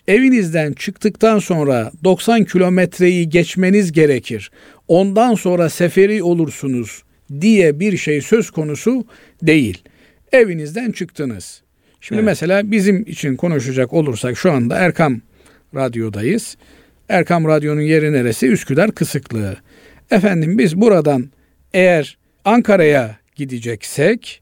Evinizden 0.07 0.73
çıktıktan 0.73 1.39
sonra 1.39 1.91
90 2.03 2.43
kilometreyi 2.43 3.29
geçmeniz 3.29 3.91
gerekir. 3.91 4.51
Ondan 4.87 5.35
sonra 5.35 5.69
seferi 5.69 6.23
olursunuz 6.23 7.03
diye 7.41 7.79
bir 7.79 7.97
şey 7.97 8.21
söz 8.21 8.51
konusu 8.51 9.05
değil. 9.41 9.83
Evinizden 10.31 10.91
çıktınız. 10.91 11.61
Şimdi 12.01 12.19
evet. 12.19 12.25
mesela 12.25 12.71
bizim 12.71 13.01
için 13.07 13.35
konuşacak 13.35 13.93
olursak 13.93 14.37
şu 14.37 14.51
anda 14.51 14.75
Erkam 14.75 15.21
Radyo'dayız. 15.75 16.57
Erkam 17.09 17.45
Radyo'nun 17.45 17.81
yeri 17.81 18.13
neresi? 18.13 18.47
Üsküdar 18.47 18.91
Kısıklığı. 18.91 19.57
Efendim 20.11 20.57
biz 20.57 20.75
buradan 20.75 21.29
eğer 21.73 22.17
Ankara'ya 22.45 23.17
gideceksek 23.35 24.41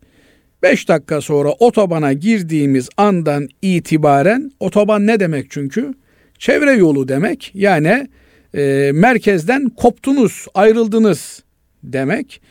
5 0.63 0.87
dakika 0.87 1.21
sonra 1.21 1.49
otobana 1.49 2.13
girdiğimiz 2.13 2.89
andan 2.97 3.49
itibaren 3.61 4.51
otoban 4.59 5.07
ne 5.07 5.19
demek 5.19 5.51
çünkü? 5.51 5.93
Çevre 6.39 6.71
yolu 6.71 7.07
demek. 7.07 7.51
Yani 7.53 8.07
e, 8.55 8.91
merkezden 8.93 9.69
koptunuz, 9.69 10.45
ayrıldınız 10.53 11.43
demek. 11.83 12.41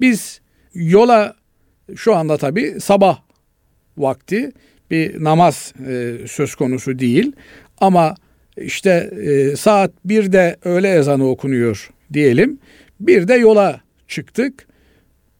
Biz 0.00 0.40
yola 0.74 1.36
şu 1.96 2.14
anda 2.14 2.36
tabi 2.36 2.80
sabah 2.80 3.22
vakti 3.96 4.52
bir 4.90 5.24
namaz 5.24 5.74
e, 5.88 6.14
söz 6.26 6.54
konusu 6.54 6.98
değil. 6.98 7.32
Ama 7.78 8.14
işte 8.56 9.10
e, 9.22 9.56
saat 9.56 9.92
1'de 10.06 10.56
öğle 10.64 10.94
ezanı 10.94 11.28
okunuyor 11.28 11.90
diyelim. 12.12 12.58
Bir 13.00 13.28
de 13.28 13.34
yola 13.34 13.80
çıktık. 14.08 14.66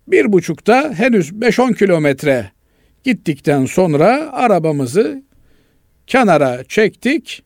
Bir 0.09 0.33
buçukta 0.33 0.95
henüz 0.95 1.31
5-10 1.31 1.75
kilometre 1.75 2.51
gittikten 3.05 3.65
sonra 3.65 4.33
arabamızı 4.33 5.23
kenara 6.07 6.65
çektik. 6.65 7.43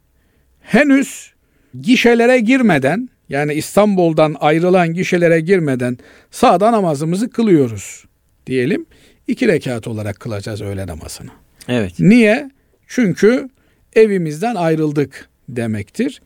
Henüz 0.60 1.34
gişelere 1.80 2.38
girmeden 2.38 3.08
yani 3.28 3.54
İstanbul'dan 3.54 4.36
ayrılan 4.40 4.94
gişelere 4.94 5.40
girmeden 5.40 5.98
sağda 6.30 6.72
namazımızı 6.72 7.30
kılıyoruz 7.30 8.04
diyelim. 8.46 8.86
İki 9.26 9.48
rekat 9.48 9.88
olarak 9.88 10.20
kılacağız 10.20 10.62
öğle 10.62 10.86
namazını. 10.86 11.30
Evet. 11.68 11.92
Niye? 11.98 12.50
Çünkü 12.86 13.48
evimizden 13.94 14.54
ayrıldık 14.54 15.28
demektir. 15.48 16.20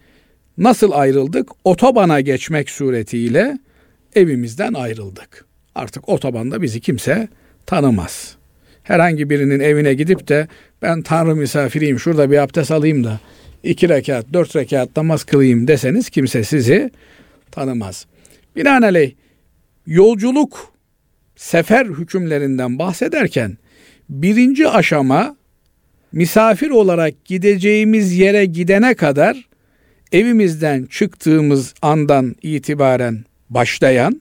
Nasıl 0.58 0.92
ayrıldık? 0.92 1.48
Otobana 1.64 2.20
geçmek 2.20 2.70
suretiyle 2.70 3.58
evimizden 4.14 4.74
ayrıldık. 4.74 5.44
Artık 5.74 6.08
otobanda 6.08 6.62
bizi 6.62 6.80
kimse 6.80 7.28
tanımaz. 7.66 8.36
Herhangi 8.82 9.30
birinin 9.30 9.60
evine 9.60 9.94
gidip 9.94 10.28
de 10.28 10.48
ben 10.82 11.02
Tanrı 11.02 11.36
misafiriyim 11.36 11.98
şurada 11.98 12.30
bir 12.30 12.38
abdest 12.38 12.70
alayım 12.70 13.04
da 13.04 13.20
iki 13.62 13.88
rekat, 13.88 14.26
dört 14.32 14.56
rekat 14.56 14.96
namaz 14.96 15.24
kılayım 15.24 15.68
deseniz 15.68 16.10
kimse 16.10 16.44
sizi 16.44 16.90
tanımaz. 17.50 18.06
Binaenaleyh 18.56 19.12
yolculuk, 19.86 20.72
sefer 21.36 21.86
hükümlerinden 21.86 22.78
bahsederken 22.78 23.58
birinci 24.08 24.68
aşama 24.68 25.36
misafir 26.12 26.70
olarak 26.70 27.24
gideceğimiz 27.24 28.18
yere 28.18 28.44
gidene 28.44 28.94
kadar 28.94 29.48
evimizden 30.12 30.86
çıktığımız 30.86 31.74
andan 31.82 32.36
itibaren 32.42 33.24
başlayan 33.50 34.20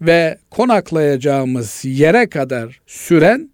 ve 0.00 0.38
konaklayacağımız 0.50 1.80
yere 1.84 2.26
kadar 2.26 2.80
süren 2.86 3.50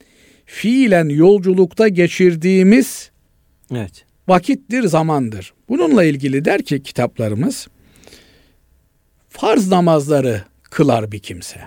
fiilen 0.46 1.08
yolculukta 1.08 1.88
geçirdiğimiz 1.88 3.10
evet. 3.72 4.09
Vakittir, 4.30 4.82
zamandır. 4.82 5.52
Bununla 5.68 6.04
ilgili 6.04 6.44
der 6.44 6.62
ki 6.62 6.82
kitaplarımız 6.82 7.68
farz 9.28 9.68
namazları 9.68 10.44
kılar 10.62 11.12
bir 11.12 11.18
kimse. 11.18 11.60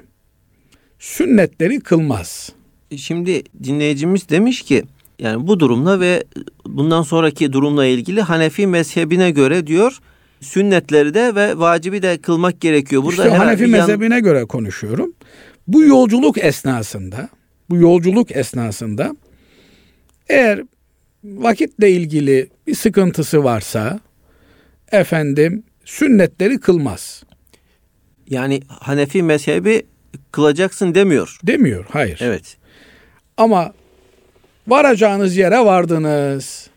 Sünnetleri 0.99 1.80
kılmaz. 1.80 2.49
Şimdi 2.95 3.43
dinleyicimiz 3.64 4.30
demiş 4.30 4.61
ki 4.61 4.84
yani 5.20 5.47
bu 5.47 5.59
durumla 5.59 5.99
ve 5.99 6.24
bundan 6.66 7.01
sonraki 7.03 7.53
durumla 7.53 7.86
ilgili 7.86 8.22
Hanefi 8.22 8.68
mezhebine 8.68 9.32
göre 9.32 9.68
diyor 9.68 9.99
sünnetleri 10.41 11.14
de 11.14 11.36
ve 11.36 11.59
vacibi 11.59 12.01
de 12.01 12.18
kılmak 12.18 12.61
gerekiyor. 12.61 13.03
Burada 13.03 13.24
işte 13.24 13.38
Hanefi 13.38 13.61
yan... 13.61 13.72
mezhebine 13.72 14.20
göre 14.20 14.45
konuşuyorum. 14.45 15.14
Bu 15.68 15.84
yolculuk 15.84 16.38
esnasında 16.38 17.30
bu 17.70 17.76
yolculuk 17.76 18.32
esnasında 18.36 19.16
eğer 20.30 20.64
vakitle 21.24 21.91
ilgili 21.91 22.49
bir 22.67 22.76
sıkıntısı 22.76 23.43
varsa 23.43 23.99
efendim 24.91 25.63
sünnetleri 25.86 26.59
kılmaz. 26.59 27.24
Yani 28.30 28.61
Hanefi 28.67 29.24
mezhebi 29.24 29.86
kılacaksın 30.32 30.95
demiyor. 30.95 31.39
Demiyor, 31.43 31.86
hayır. 31.89 32.19
Evet. 32.21 32.57
Ama 33.38 33.74
varacağınız 34.67 35.38
yere 35.38 35.59
vardınız. 35.59 36.69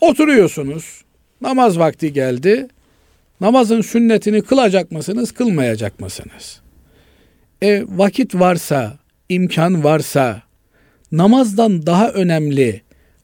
Oturuyorsunuz. 0.00 1.04
Namaz 1.40 1.78
vakti 1.78 2.12
geldi. 2.12 2.68
Namazın 3.40 3.80
sünnetini 3.80 4.42
kılacak 4.42 4.90
mısınız, 4.90 5.32
kılmayacak 5.32 6.00
mısınız? 6.00 6.60
E 7.62 7.84
vakit 7.88 8.34
varsa, 8.34 8.98
imkan 9.28 9.84
varsa 9.84 10.42
namazdan 11.12 11.86
daha 11.86 12.10
önemli 12.10 12.82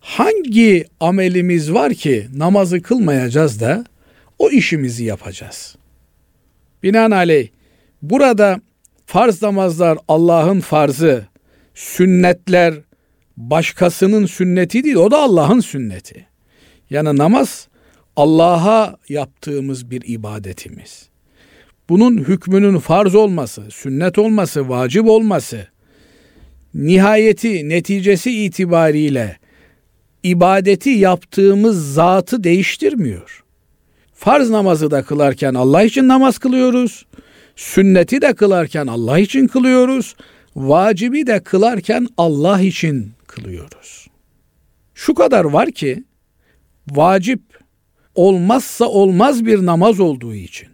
hangi 0.08 0.84
amelimiz 1.00 1.72
var 1.72 1.94
ki 1.94 2.26
namazı 2.34 2.82
kılmayacağız 2.82 3.60
da 3.60 3.84
o 4.38 4.50
işimizi 4.50 5.04
yapacağız. 5.04 5.76
Binaenaleyh 6.82 7.48
burada 8.02 8.60
farz 9.06 9.42
namazlar 9.42 9.98
Allah'ın 10.08 10.60
farzı, 10.60 11.26
sünnetler 11.74 12.74
başkasının 13.36 14.26
sünneti 14.26 14.84
değil 14.84 14.96
o 14.96 15.10
da 15.10 15.18
Allah'ın 15.18 15.60
sünneti. 15.60 16.26
Yani 16.90 17.18
namaz 17.18 17.68
Allah'a 18.16 18.96
yaptığımız 19.08 19.90
bir 19.90 20.02
ibadetimiz. 20.06 21.08
Bunun 21.88 22.18
hükmünün 22.18 22.78
farz 22.78 23.14
olması, 23.14 23.70
sünnet 23.70 24.18
olması, 24.18 24.68
vacip 24.68 25.06
olması, 25.06 25.66
nihayeti, 26.74 27.68
neticesi 27.68 28.44
itibariyle 28.44 29.36
ibadeti 30.22 30.90
yaptığımız 30.90 31.94
zatı 31.94 32.44
değiştirmiyor. 32.44 33.44
Farz 34.14 34.50
namazı 34.50 34.90
da 34.90 35.02
kılarken 35.02 35.54
Allah 35.54 35.82
için 35.82 36.08
namaz 36.08 36.38
kılıyoruz. 36.38 37.06
Sünneti 37.56 38.22
de 38.22 38.32
kılarken 38.32 38.86
Allah 38.86 39.18
için 39.18 39.46
kılıyoruz. 39.46 40.16
Vacibi 40.56 41.26
de 41.26 41.40
kılarken 41.40 42.06
Allah 42.16 42.60
için 42.60 43.12
kılıyoruz. 43.26 44.06
Şu 44.94 45.14
kadar 45.14 45.44
var 45.44 45.70
ki 45.70 46.04
vacip 46.90 47.40
olmazsa 48.14 48.84
olmaz 48.84 49.46
bir 49.46 49.66
namaz 49.66 50.00
olduğu 50.00 50.34
için. 50.34 50.68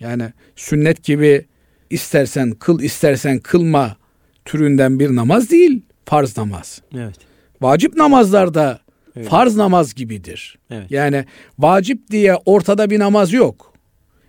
Yani 0.00 0.32
sünnet 0.56 1.04
gibi 1.04 1.46
istersen 1.90 2.50
kıl 2.50 2.80
istersen 2.80 3.38
kılma 3.38 3.96
türünden 4.44 5.00
bir 5.00 5.16
namaz 5.16 5.50
değil 5.50 5.82
farz 6.04 6.38
namaz. 6.38 6.82
Evet. 6.94 7.16
Vacip 7.60 7.96
namazlarda 7.96 8.80
evet. 9.20 9.30
farz 9.30 9.56
namaz 9.56 9.94
gibidir. 9.94 10.58
Evet. 10.70 10.90
Yani 10.90 11.24
vacip 11.58 12.10
diye 12.10 12.34
ortada 12.34 12.90
bir 12.90 12.98
namaz 12.98 13.32
yok. 13.32 13.74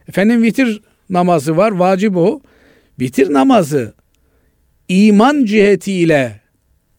Efendim 0.08 0.44
vitir 0.44 0.82
namazı 1.10 1.58
var, 1.58 1.72
vacip 1.72 2.18
o. 2.18 2.42
Vitir 3.00 3.34
namazı 3.34 3.94
iman 4.88 5.46
cihetiyle, 5.46 6.42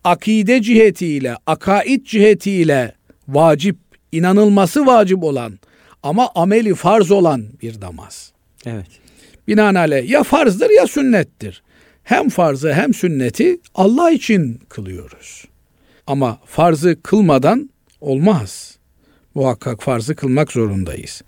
akide 0.05 0.63
cihetiyle, 0.63 1.37
akaid 1.47 2.05
cihetiyle 2.05 2.95
vacip, 3.29 3.77
inanılması 4.13 4.87
vacip 4.87 5.23
olan 5.23 5.59
ama 6.03 6.31
ameli 6.35 6.75
farz 6.75 7.11
olan 7.11 7.45
bir 7.63 7.81
namaz. 7.81 8.33
Evet. 8.67 8.87
Binaenaleyh 9.49 10.11
ya 10.11 10.23
farzdır 10.23 10.71
ya 10.71 10.87
sünnettir 10.87 11.63
hem 12.03 12.29
farzı 12.29 12.73
hem 12.73 12.95
sünneti 12.95 13.61
Allah 13.75 14.11
için 14.11 14.61
kılıyoruz. 14.69 15.45
Ama 16.07 16.39
farzı 16.47 17.03
kılmadan 17.03 17.71
olmaz. 18.03 18.79
Muhakkak 19.35 19.83
farzı 19.83 20.17
kılmak 20.17 20.53
zorundayız. 20.53 21.23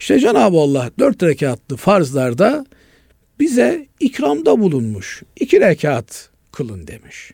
İşte 0.00 0.20
Cenab-ı 0.20 0.56
Allah 0.56 0.90
dört 0.98 1.22
rekatlı 1.22 1.76
farzlarda 1.76 2.66
bize 3.40 3.86
ikramda 4.00 4.60
bulunmuş. 4.60 5.22
İki 5.36 5.60
rekat 5.60 6.30
kılın 6.52 6.86
demiş. 6.86 7.32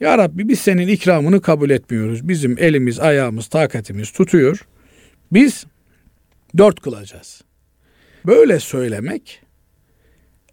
Ya 0.00 0.18
Rabbi 0.18 0.48
biz 0.48 0.58
senin 0.60 0.88
ikramını 0.88 1.42
kabul 1.42 1.70
etmiyoruz. 1.70 2.28
Bizim 2.28 2.56
elimiz, 2.58 3.00
ayağımız, 3.00 3.46
takatimiz 3.46 4.10
tutuyor. 4.10 4.66
Biz 5.32 5.66
dört 6.58 6.80
kılacağız. 6.80 7.42
Böyle 8.26 8.60
söylemek 8.60 9.42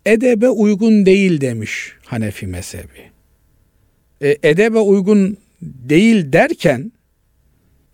edebe 0.05 0.49
uygun 0.49 1.05
değil 1.05 1.41
demiş 1.41 1.93
Hanefi 2.05 2.47
mezhebi. 2.47 3.11
E, 4.21 4.37
edebe 4.43 4.79
uygun 4.79 5.37
değil 5.61 6.33
derken 6.33 6.91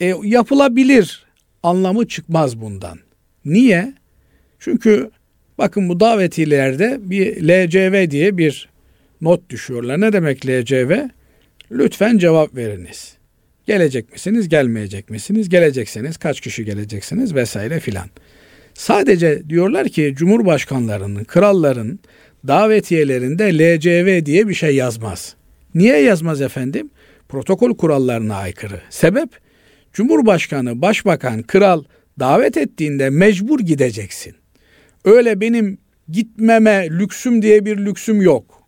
e, 0.03 0.15
yapılabilir 0.23 1.25
anlamı 1.63 2.07
çıkmaz 2.07 2.61
bundan. 2.61 2.99
Niye? 3.45 3.93
Çünkü 4.59 5.11
bakın 5.57 5.89
bu 5.89 5.99
davetilerde 5.99 6.97
bir 7.01 7.47
LCV 7.47 8.11
diye 8.11 8.37
bir 8.37 8.69
not 9.21 9.49
düşüyorlar. 9.49 10.01
Ne 10.01 10.13
demek 10.13 10.45
LCV? 10.45 11.09
Lütfen 11.71 12.17
cevap 12.17 12.55
veriniz. 12.55 13.17
Gelecek 13.67 14.11
misiniz, 14.11 14.49
gelmeyecek 14.49 15.09
misiniz? 15.09 15.49
Gelecekseniz 15.49 16.17
kaç 16.17 16.41
kişi 16.41 16.65
geleceksiniz 16.65 17.35
vesaire 17.35 17.79
filan. 17.79 18.09
Sadece 18.73 19.49
diyorlar 19.49 19.89
ki 19.89 20.13
cumhurbaşkanlarının, 20.17 21.23
kralların 21.23 21.99
davetiyelerinde 22.47 23.57
LCV 23.57 24.25
diye 24.25 24.47
bir 24.47 24.53
şey 24.53 24.75
yazmaz. 24.75 25.35
Niye 25.75 25.97
yazmaz 25.97 26.41
efendim? 26.41 26.89
Protokol 27.29 27.77
kurallarına 27.77 28.35
aykırı. 28.35 28.81
Sebep? 28.89 29.29
Cumhurbaşkanı, 29.93 30.81
başbakan, 30.81 31.43
kral 31.43 31.83
davet 32.19 32.57
ettiğinde 32.57 33.09
mecbur 33.09 33.59
gideceksin. 33.59 34.35
Öyle 35.05 35.41
benim 35.41 35.77
gitmeme 36.09 36.89
lüksüm 36.89 37.41
diye 37.41 37.65
bir 37.65 37.77
lüksüm 37.77 38.21
yok. 38.21 38.63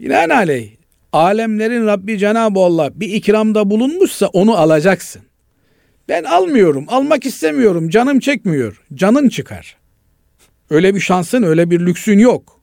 Binaenaleyh 0.00 0.78
alemlerin 1.12 1.86
Rabbi 1.86 2.18
Cenab-ı 2.18 2.60
Allah 2.60 2.90
bir 2.94 3.12
ikramda 3.12 3.70
bulunmuşsa 3.70 4.26
onu 4.26 4.56
alacaksın. 4.56 5.22
Ben 6.08 6.24
almıyorum, 6.24 6.84
almak 6.88 7.26
istemiyorum, 7.26 7.88
canım 7.88 8.20
çekmiyor. 8.20 8.82
Canın 8.94 9.28
çıkar. 9.28 9.76
Öyle 10.70 10.94
bir 10.94 11.00
şansın, 11.00 11.42
öyle 11.42 11.70
bir 11.70 11.80
lüksün 11.80 12.18
yok. 12.18 12.60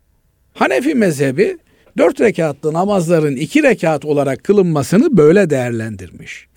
Hanefi 0.54 0.96
mezhebi 0.96 1.58
dört 1.98 2.22
rekatlı 2.22 2.74
namazların 2.74 3.36
iki 3.36 3.64
rekat 3.64 4.06
olarak 4.06 4.44
kılınmasını 4.44 5.18
böyle 5.18 5.50
değerlendirmiş. 5.50 6.48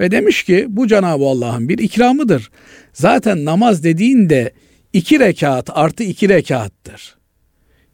Ve 0.00 0.10
demiş 0.10 0.42
ki 0.42 0.66
bu 0.68 0.86
Cenab-ı 0.86 1.24
Allah'ın 1.24 1.68
bir 1.68 1.78
ikramıdır. 1.78 2.50
Zaten 2.92 3.44
namaz 3.44 3.84
dediğinde 3.84 4.52
iki 4.92 5.20
rekat 5.20 5.70
artı 5.72 6.02
iki 6.02 6.28
rekattır. 6.28 7.16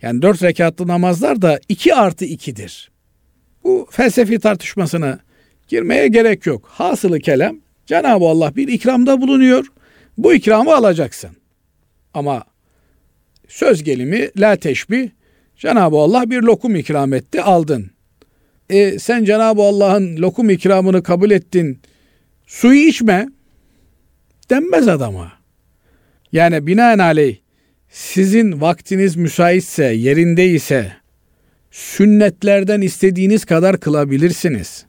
Yani 0.02 0.22
dört 0.22 0.42
rekatlı 0.42 0.88
namazlar 0.88 1.42
da 1.42 1.60
iki 1.68 1.94
artı 1.94 2.24
ikidir. 2.24 2.90
Bu 3.64 3.88
felsefi 3.90 4.38
tartışmasına 4.38 5.18
girmeye 5.68 6.08
gerek 6.08 6.46
yok. 6.46 6.64
Hasılı 6.68 7.18
kelam 7.20 7.56
Cenab-ı 7.86 8.24
Allah 8.24 8.56
bir 8.56 8.68
ikramda 8.68 9.20
bulunuyor 9.20 9.66
Bu 10.18 10.34
ikramı 10.34 10.74
alacaksın. 10.74 11.30
Ama 12.14 12.44
söz 13.48 13.82
gelimi 13.82 14.28
la 14.36 14.56
teşbih 14.56 15.10
Cenab-ı 15.56 15.96
Allah 15.96 16.30
bir 16.30 16.42
lokum 16.42 16.76
ikram 16.76 17.12
etti 17.12 17.42
aldın. 17.42 17.90
E 18.70 18.98
sen 18.98 19.24
Cenab-ı 19.24 19.62
Allah'ın 19.62 20.16
lokum 20.16 20.50
ikramını 20.50 21.02
kabul 21.02 21.30
ettin. 21.30 21.80
Suyu 22.52 22.88
içme 22.88 23.28
denmez 24.50 24.88
adama. 24.88 25.32
Yani 26.32 26.66
binaenaleyh 26.66 27.36
sizin 27.88 28.60
vaktiniz 28.60 29.16
müsaitse, 29.16 29.84
yerindeyse 29.84 30.92
sünnetlerden 31.70 32.80
istediğiniz 32.80 33.44
kadar 33.44 33.80
kılabilirsiniz. 33.80 34.84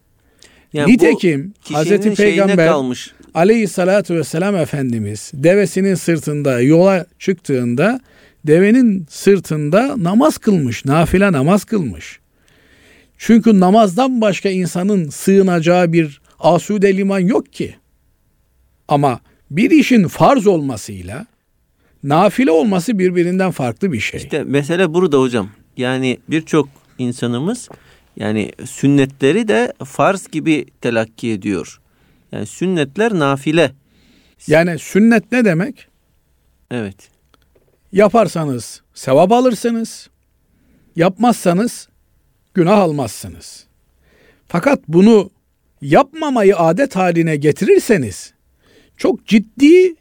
Yani 0.74 0.94
Nitekim 0.94 1.54
Hazreti 1.64 2.14
Peygamber 2.14 2.68
kalmış. 2.68 3.14
aleyhissalatu 3.34 4.16
vesselam 4.16 4.56
Efendimiz 4.56 5.32
devesinin 5.34 5.96
sırtında 5.96 6.62
yola 6.62 7.06
çıktığında 7.20 8.00
devenin 8.48 9.06
sırtında 9.10 9.96
namaz 10.04 10.38
kılmış, 10.38 10.86
nafile 10.86 11.32
namaz 11.32 11.66
kılmış. 11.66 12.20
Çünkü 13.18 13.60
namazdan 13.60 14.22
başka 14.22 14.50
insanın 14.50 15.10
sığınacağı 15.10 15.94
bir 15.94 16.23
asude 16.44 16.98
liman 16.98 17.20
yok 17.20 17.54
ki. 17.54 17.76
Ama 18.88 19.20
bir 19.52 19.72
işin 19.72 20.08
farz 20.08 20.48
olmasıyla 20.48 21.26
nafile 22.04 22.52
olması 22.52 23.00
birbirinden 23.00 23.52
farklı 23.52 23.92
bir 23.92 24.00
şey. 24.00 24.20
İşte 24.20 24.44
mesele 24.44 24.94
burada 24.94 25.20
hocam. 25.20 25.50
Yani 25.78 26.18
birçok 26.30 26.70
insanımız 26.98 27.70
yani 28.16 28.52
sünnetleri 28.66 29.48
de 29.48 29.74
farz 29.86 30.28
gibi 30.28 30.66
telakki 30.82 31.32
ediyor. 31.32 31.82
Yani 32.32 32.46
sünnetler 32.46 33.14
nafile. 33.14 33.72
Yani 34.48 34.80
sünnet 34.80 35.32
ne 35.32 35.46
demek? 35.46 35.88
Evet. 36.72 37.10
Yaparsanız 37.92 38.82
sevap 38.94 39.32
alırsınız. 39.32 40.10
Yapmazsanız 40.96 41.90
günah 42.54 42.78
almazsınız. 42.78 43.66
Fakat 44.48 44.80
bunu 44.88 45.30
yapmamayı 45.84 46.58
adet 46.58 46.96
haline 46.96 47.36
getirirseniz 47.36 48.34
çok 48.98 49.26
ciddi 49.26 49.96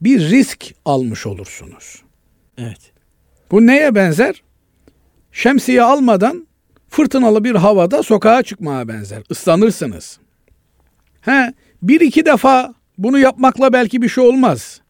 bir 0.00 0.20
risk 0.20 0.74
almış 0.84 1.26
olursunuz. 1.26 2.02
Evet. 2.58 2.92
Bu 3.50 3.66
neye 3.66 3.94
benzer? 3.94 4.42
Şemsiye 5.32 5.82
almadan 5.82 6.48
fırtınalı 6.88 7.44
bir 7.44 7.54
havada 7.54 8.02
sokağa 8.02 8.42
çıkmaya 8.42 8.88
benzer. 8.88 9.22
Islanırsınız. 9.30 10.18
He, 11.20 11.52
bir 11.82 12.00
iki 12.00 12.26
defa 12.26 12.74
bunu 12.98 13.18
yapmakla 13.18 13.72
belki 13.72 14.02
bir 14.02 14.08
şey 14.08 14.24
olmaz. 14.24 14.80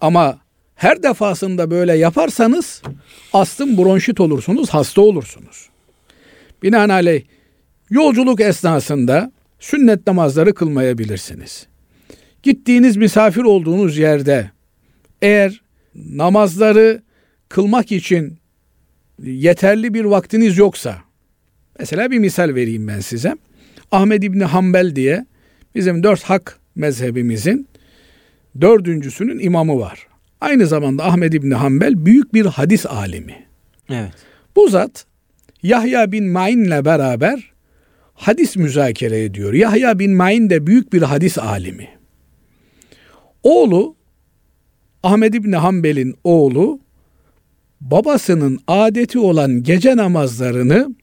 Ama 0.00 0.38
her 0.74 1.02
defasında 1.02 1.70
böyle 1.70 1.96
yaparsanız 1.96 2.82
astım 3.32 3.78
bronşit 3.78 4.20
olursunuz, 4.20 4.70
hasta 4.70 5.00
olursunuz. 5.00 5.68
Binaenaleyh 6.62 7.22
yolculuk 7.90 8.40
esnasında 8.40 9.32
sünnet 9.60 10.06
namazları 10.06 10.54
kılmayabilirsiniz. 10.54 11.66
Gittiğiniz 12.42 12.96
misafir 12.96 13.42
olduğunuz 13.42 13.98
yerde 13.98 14.50
eğer 15.22 15.62
namazları 15.94 17.02
kılmak 17.48 17.92
için 17.92 18.38
yeterli 19.22 19.94
bir 19.94 20.04
vaktiniz 20.04 20.58
yoksa 20.58 20.98
mesela 21.78 22.10
bir 22.10 22.18
misal 22.18 22.54
vereyim 22.54 22.88
ben 22.88 23.00
size. 23.00 23.36
Ahmed 23.90 24.22
İbni 24.22 24.44
Hanbel 24.44 24.96
diye 24.96 25.26
bizim 25.74 26.02
dört 26.02 26.22
hak 26.22 26.58
mezhebimizin 26.74 27.68
dördüncüsünün 28.60 29.38
imamı 29.38 29.80
var. 29.80 30.06
Aynı 30.40 30.66
zamanda 30.66 31.04
Ahmed 31.04 31.32
İbni 31.32 31.54
Hanbel 31.54 32.06
büyük 32.06 32.34
bir 32.34 32.46
hadis 32.46 32.86
alimi. 32.86 33.46
Evet. 33.90 34.12
Bu 34.56 34.68
zat 34.68 35.04
Yahya 35.62 36.12
bin 36.12 36.28
Ma'in 36.28 36.64
ile 36.64 36.84
beraber 36.84 37.49
hadis 38.20 38.56
müzakere 38.56 39.24
ediyor. 39.24 39.52
Yahya 39.52 39.98
bin 39.98 40.16
Ma'in 40.16 40.50
de 40.50 40.66
büyük 40.66 40.92
bir 40.92 41.02
hadis 41.02 41.38
alimi. 41.38 41.88
Oğlu 43.42 43.96
Ahmed 45.02 45.34
İbni 45.34 45.56
Hanbel'in 45.56 46.14
oğlu 46.24 46.80
babasının 47.80 48.58
adeti 48.66 49.18
olan 49.18 49.62
gece 49.62 49.96
namazlarını 49.96 50.94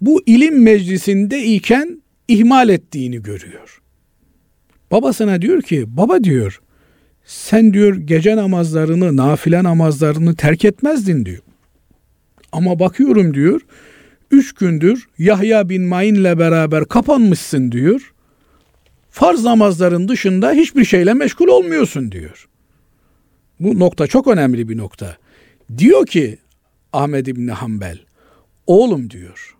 bu 0.00 0.22
ilim 0.26 0.62
meclisinde 0.62 1.44
iken 1.44 2.02
ihmal 2.28 2.68
ettiğini 2.68 3.22
görüyor. 3.22 3.82
Babasına 4.90 5.42
diyor 5.42 5.62
ki 5.62 5.84
baba 5.96 6.24
diyor 6.24 6.60
sen 7.24 7.74
diyor 7.74 7.96
gece 7.96 8.36
namazlarını 8.36 9.16
nafile 9.16 9.64
namazlarını 9.64 10.36
terk 10.36 10.64
etmezdin 10.64 11.24
diyor. 11.24 11.42
Ama 12.52 12.78
bakıyorum 12.78 13.34
diyor 13.34 13.60
üç 14.30 14.52
gündür 14.54 15.08
Yahya 15.18 15.68
bin 15.68 15.82
Mayin 15.82 16.14
ile 16.14 16.38
beraber 16.38 16.84
kapanmışsın 16.84 17.72
diyor. 17.72 18.12
Farz 19.10 19.44
namazların 19.44 20.08
dışında 20.08 20.52
hiçbir 20.52 20.84
şeyle 20.84 21.14
meşgul 21.14 21.48
olmuyorsun 21.48 22.12
diyor. 22.12 22.48
Bu 23.60 23.78
nokta 23.78 24.06
çok 24.06 24.26
önemli 24.26 24.68
bir 24.68 24.76
nokta. 24.76 25.16
Diyor 25.78 26.06
ki 26.06 26.38
Ahmet 26.92 27.28
İbni 27.28 27.52
Hanbel, 27.52 27.98
oğlum 28.66 29.10
diyor, 29.10 29.56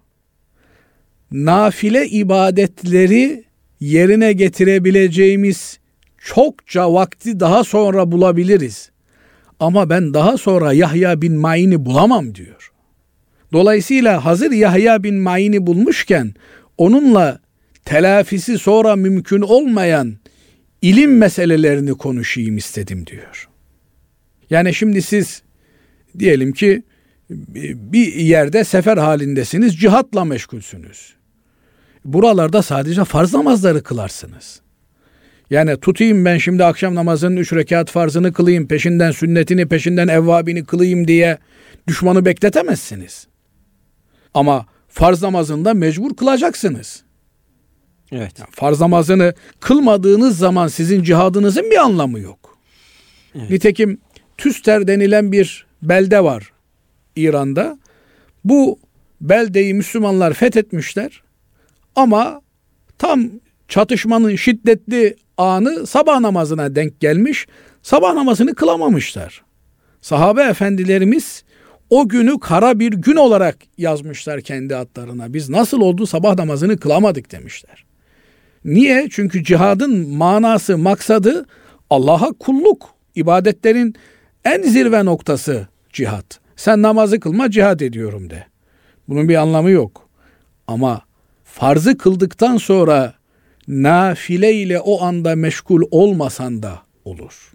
nafile 1.32 2.08
ibadetleri 2.08 3.44
yerine 3.80 4.32
getirebileceğimiz 4.32 5.78
çokça 6.18 6.94
vakti 6.94 7.40
daha 7.40 7.64
sonra 7.64 8.12
bulabiliriz. 8.12 8.90
Ama 9.60 9.90
ben 9.90 10.14
daha 10.14 10.38
sonra 10.38 10.72
Yahya 10.72 11.22
bin 11.22 11.32
Ma'in'i 11.32 11.84
bulamam 11.84 12.34
diyor. 12.34 12.72
Dolayısıyla 13.52 14.24
hazır 14.24 14.50
Yahya 14.50 15.02
bin 15.02 15.14
Ma'in'i 15.14 15.66
bulmuşken 15.66 16.34
onunla 16.78 17.40
telafisi 17.84 18.58
sonra 18.58 18.96
mümkün 18.96 19.40
olmayan 19.40 20.16
ilim 20.82 21.18
meselelerini 21.18 21.94
konuşayım 21.94 22.56
istedim 22.56 23.06
diyor. 23.06 23.48
Yani 24.50 24.74
şimdi 24.74 25.02
siz 25.02 25.42
diyelim 26.18 26.52
ki 26.52 26.82
bir 27.30 28.14
yerde 28.14 28.64
sefer 28.64 28.96
halindesiniz, 28.96 29.76
cihatla 29.76 30.24
meşgulsünüz. 30.24 31.14
Buralarda 32.04 32.62
sadece 32.62 33.04
farz 33.04 33.34
namazları 33.34 33.82
kılarsınız. 33.82 34.60
Yani 35.50 35.80
tutayım 35.80 36.24
ben 36.24 36.38
şimdi 36.38 36.64
akşam 36.64 36.94
namazının 36.94 37.36
üç 37.36 37.52
rekat 37.52 37.90
farzını 37.90 38.32
kılayım, 38.32 38.68
peşinden 38.68 39.10
sünnetini, 39.10 39.68
peşinden 39.68 40.08
evvabini 40.08 40.64
kılayım 40.64 41.08
diye 41.08 41.38
düşmanı 41.88 42.24
bekletemezsiniz. 42.24 43.26
Ama 44.38 44.66
farz 44.88 45.22
namazında 45.22 45.74
mecbur 45.74 46.16
kılacaksınız. 46.16 47.02
Evet. 48.12 48.38
Yani 48.38 48.48
farz 48.52 48.80
namazını 48.80 49.34
kılmadığınız 49.60 50.38
zaman 50.38 50.68
sizin 50.68 51.02
cihadınızın 51.02 51.70
bir 51.70 51.76
anlamı 51.76 52.20
yok. 52.20 52.58
Evet. 53.34 53.50
Nitekim 53.50 54.00
Tüster 54.36 54.88
denilen 54.88 55.32
bir 55.32 55.66
belde 55.82 56.24
var 56.24 56.52
İran'da. 57.16 57.78
Bu 58.44 58.78
beldeyi 59.20 59.74
Müslümanlar 59.74 60.34
fethetmişler. 60.34 61.22
Ama 61.96 62.40
tam 62.98 63.30
çatışmanın 63.68 64.36
şiddetli 64.36 65.16
anı 65.36 65.86
sabah 65.86 66.20
namazına 66.20 66.74
denk 66.74 67.00
gelmiş. 67.00 67.46
Sabah 67.82 68.14
namazını 68.14 68.54
kılamamışlar. 68.54 69.42
Sahabe 70.00 70.42
efendilerimiz 70.42 71.44
o 71.90 72.08
günü 72.08 72.40
kara 72.40 72.78
bir 72.78 72.92
gün 72.92 73.16
olarak 73.16 73.56
yazmışlar 73.78 74.40
kendi 74.40 74.76
adlarına. 74.76 75.34
Biz 75.34 75.48
nasıl 75.48 75.80
oldu 75.80 76.06
sabah 76.06 76.34
namazını 76.34 76.76
kılamadık 76.78 77.32
demişler. 77.32 77.84
Niye? 78.64 79.08
Çünkü 79.10 79.44
cihadın 79.44 80.08
manası, 80.08 80.78
maksadı 80.78 81.46
Allah'a 81.90 82.32
kulluk. 82.32 82.94
ibadetlerin 83.14 83.94
en 84.44 84.62
zirve 84.62 85.04
noktası 85.04 85.68
cihat. 85.92 86.40
Sen 86.56 86.82
namazı 86.82 87.20
kılma 87.20 87.50
cihat 87.50 87.82
ediyorum 87.82 88.30
de. 88.30 88.46
Bunun 89.08 89.28
bir 89.28 89.34
anlamı 89.34 89.70
yok. 89.70 90.08
Ama 90.66 91.00
farzı 91.44 91.98
kıldıktan 91.98 92.56
sonra 92.56 93.14
nafile 93.68 94.54
ile 94.54 94.80
o 94.80 95.02
anda 95.02 95.36
meşgul 95.36 95.82
olmasan 95.90 96.62
da 96.62 96.82
olur. 97.04 97.52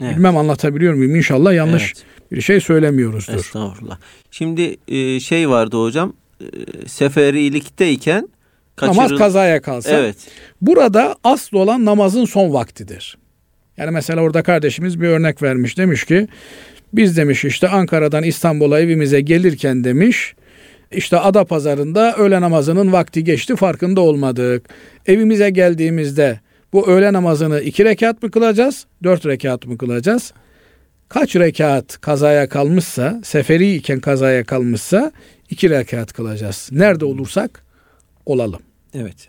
Evet. 0.00 0.16
Bilmem 0.16 0.36
anlatabiliyor 0.36 0.94
muyum? 0.94 1.16
İnşallah 1.16 1.54
yanlış 1.54 1.84
evet. 1.84 2.04
Bir 2.32 2.40
şey 2.40 2.60
söylemiyoruzdur. 2.60 3.34
Estağfurullah. 3.34 3.98
Şimdi 4.30 4.76
e, 4.88 5.20
şey 5.20 5.48
vardı 5.48 5.82
hocam. 5.82 6.12
E, 6.40 6.46
seferilikteyken 6.88 8.28
kaçırıl... 8.76 8.96
Namaz 8.96 9.18
kazaya 9.18 9.62
kalsa. 9.62 9.90
Evet. 9.90 10.16
Burada 10.60 11.16
asıl 11.24 11.56
olan 11.56 11.84
namazın 11.84 12.24
son 12.24 12.52
vaktidir. 12.52 13.18
Yani 13.76 13.90
mesela 13.90 14.20
orada 14.20 14.42
kardeşimiz 14.42 15.00
bir 15.00 15.08
örnek 15.08 15.42
vermiş. 15.42 15.78
Demiş 15.78 16.04
ki 16.04 16.28
biz 16.92 17.16
demiş 17.16 17.44
işte 17.44 17.68
Ankara'dan 17.68 18.22
İstanbul'a 18.22 18.80
evimize 18.80 19.20
gelirken 19.20 19.84
demiş 19.84 20.34
işte 20.92 21.18
ada 21.18 21.44
pazarında 21.44 22.14
öğle 22.16 22.40
namazının 22.40 22.92
vakti 22.92 23.24
geçti 23.24 23.56
farkında 23.56 24.00
olmadık. 24.00 24.68
Evimize 25.06 25.50
geldiğimizde 25.50 26.40
Bu 26.72 26.88
öğle 26.88 27.12
namazını 27.12 27.60
iki 27.60 27.84
rekat 27.84 28.22
mı 28.22 28.30
kılacağız? 28.30 28.86
Dört 29.02 29.26
rekat 29.26 29.66
mı 29.66 29.78
kılacağız? 29.78 30.32
Kaç 31.08 31.36
rekat 31.36 32.00
kazaya 32.00 32.48
kalmışsa, 32.48 33.20
seferi 33.24 33.74
iken 33.74 34.00
kazaya 34.00 34.44
kalmışsa 34.44 35.12
iki 35.50 35.70
rekat 35.70 36.12
kılacağız. 36.12 36.68
Nerede 36.72 37.04
olursak 37.04 37.64
olalım. 38.26 38.60
Evet. 38.94 39.28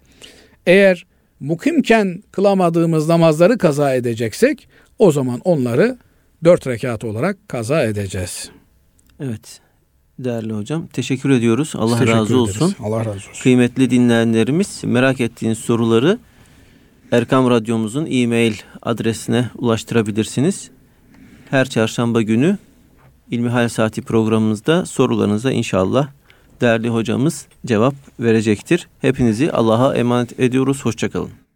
Eğer 0.66 1.06
mukimken 1.40 2.24
kılamadığımız 2.32 3.08
namazları 3.10 3.58
kaza 3.58 3.94
edeceksek 3.96 4.68
o 5.00 5.12
zaman 5.12 5.40
onları 5.44 5.98
dört 6.44 6.68
rekat 6.68 7.04
olarak 7.04 7.38
kaza 7.50 7.84
edeceğiz. 7.84 8.50
Evet. 9.20 9.60
Değerli 10.20 10.54
hocam 10.54 10.88
teşekkür 10.88 11.30
ediyoruz. 11.30 11.74
Allah 11.76 12.00
Teşekkür 12.00 12.12
razı 12.20 12.34
ederiz. 12.34 12.62
olsun. 12.62 12.76
Allah 12.80 13.00
razı 13.00 13.10
olsun. 13.10 13.44
Kıymetli 13.44 13.90
dinleyenlerimiz 13.90 14.82
merak 14.84 15.22
ettiğiniz 15.22 15.58
soruları 15.58 16.20
Erkam 17.12 17.50
Radyomuzun 17.50 18.08
e-mail 18.12 18.54
adresine 18.82 19.50
ulaştırabilirsiniz. 19.56 20.72
Her 21.50 21.70
çarşamba 21.70 22.22
günü 22.22 22.58
İlmihal 23.32 23.70
Saati 23.70 24.02
programımızda 24.02 24.86
sorularınıza 24.86 25.52
inşallah 25.52 26.08
değerli 26.62 26.90
hocamız 26.90 27.48
cevap 27.66 27.94
verecektir. 28.20 28.88
Hepinizi 29.02 29.52
Allah'a 29.52 29.96
emanet 29.96 30.40
ediyoruz. 30.40 30.86
Hoşçakalın. 30.86 31.47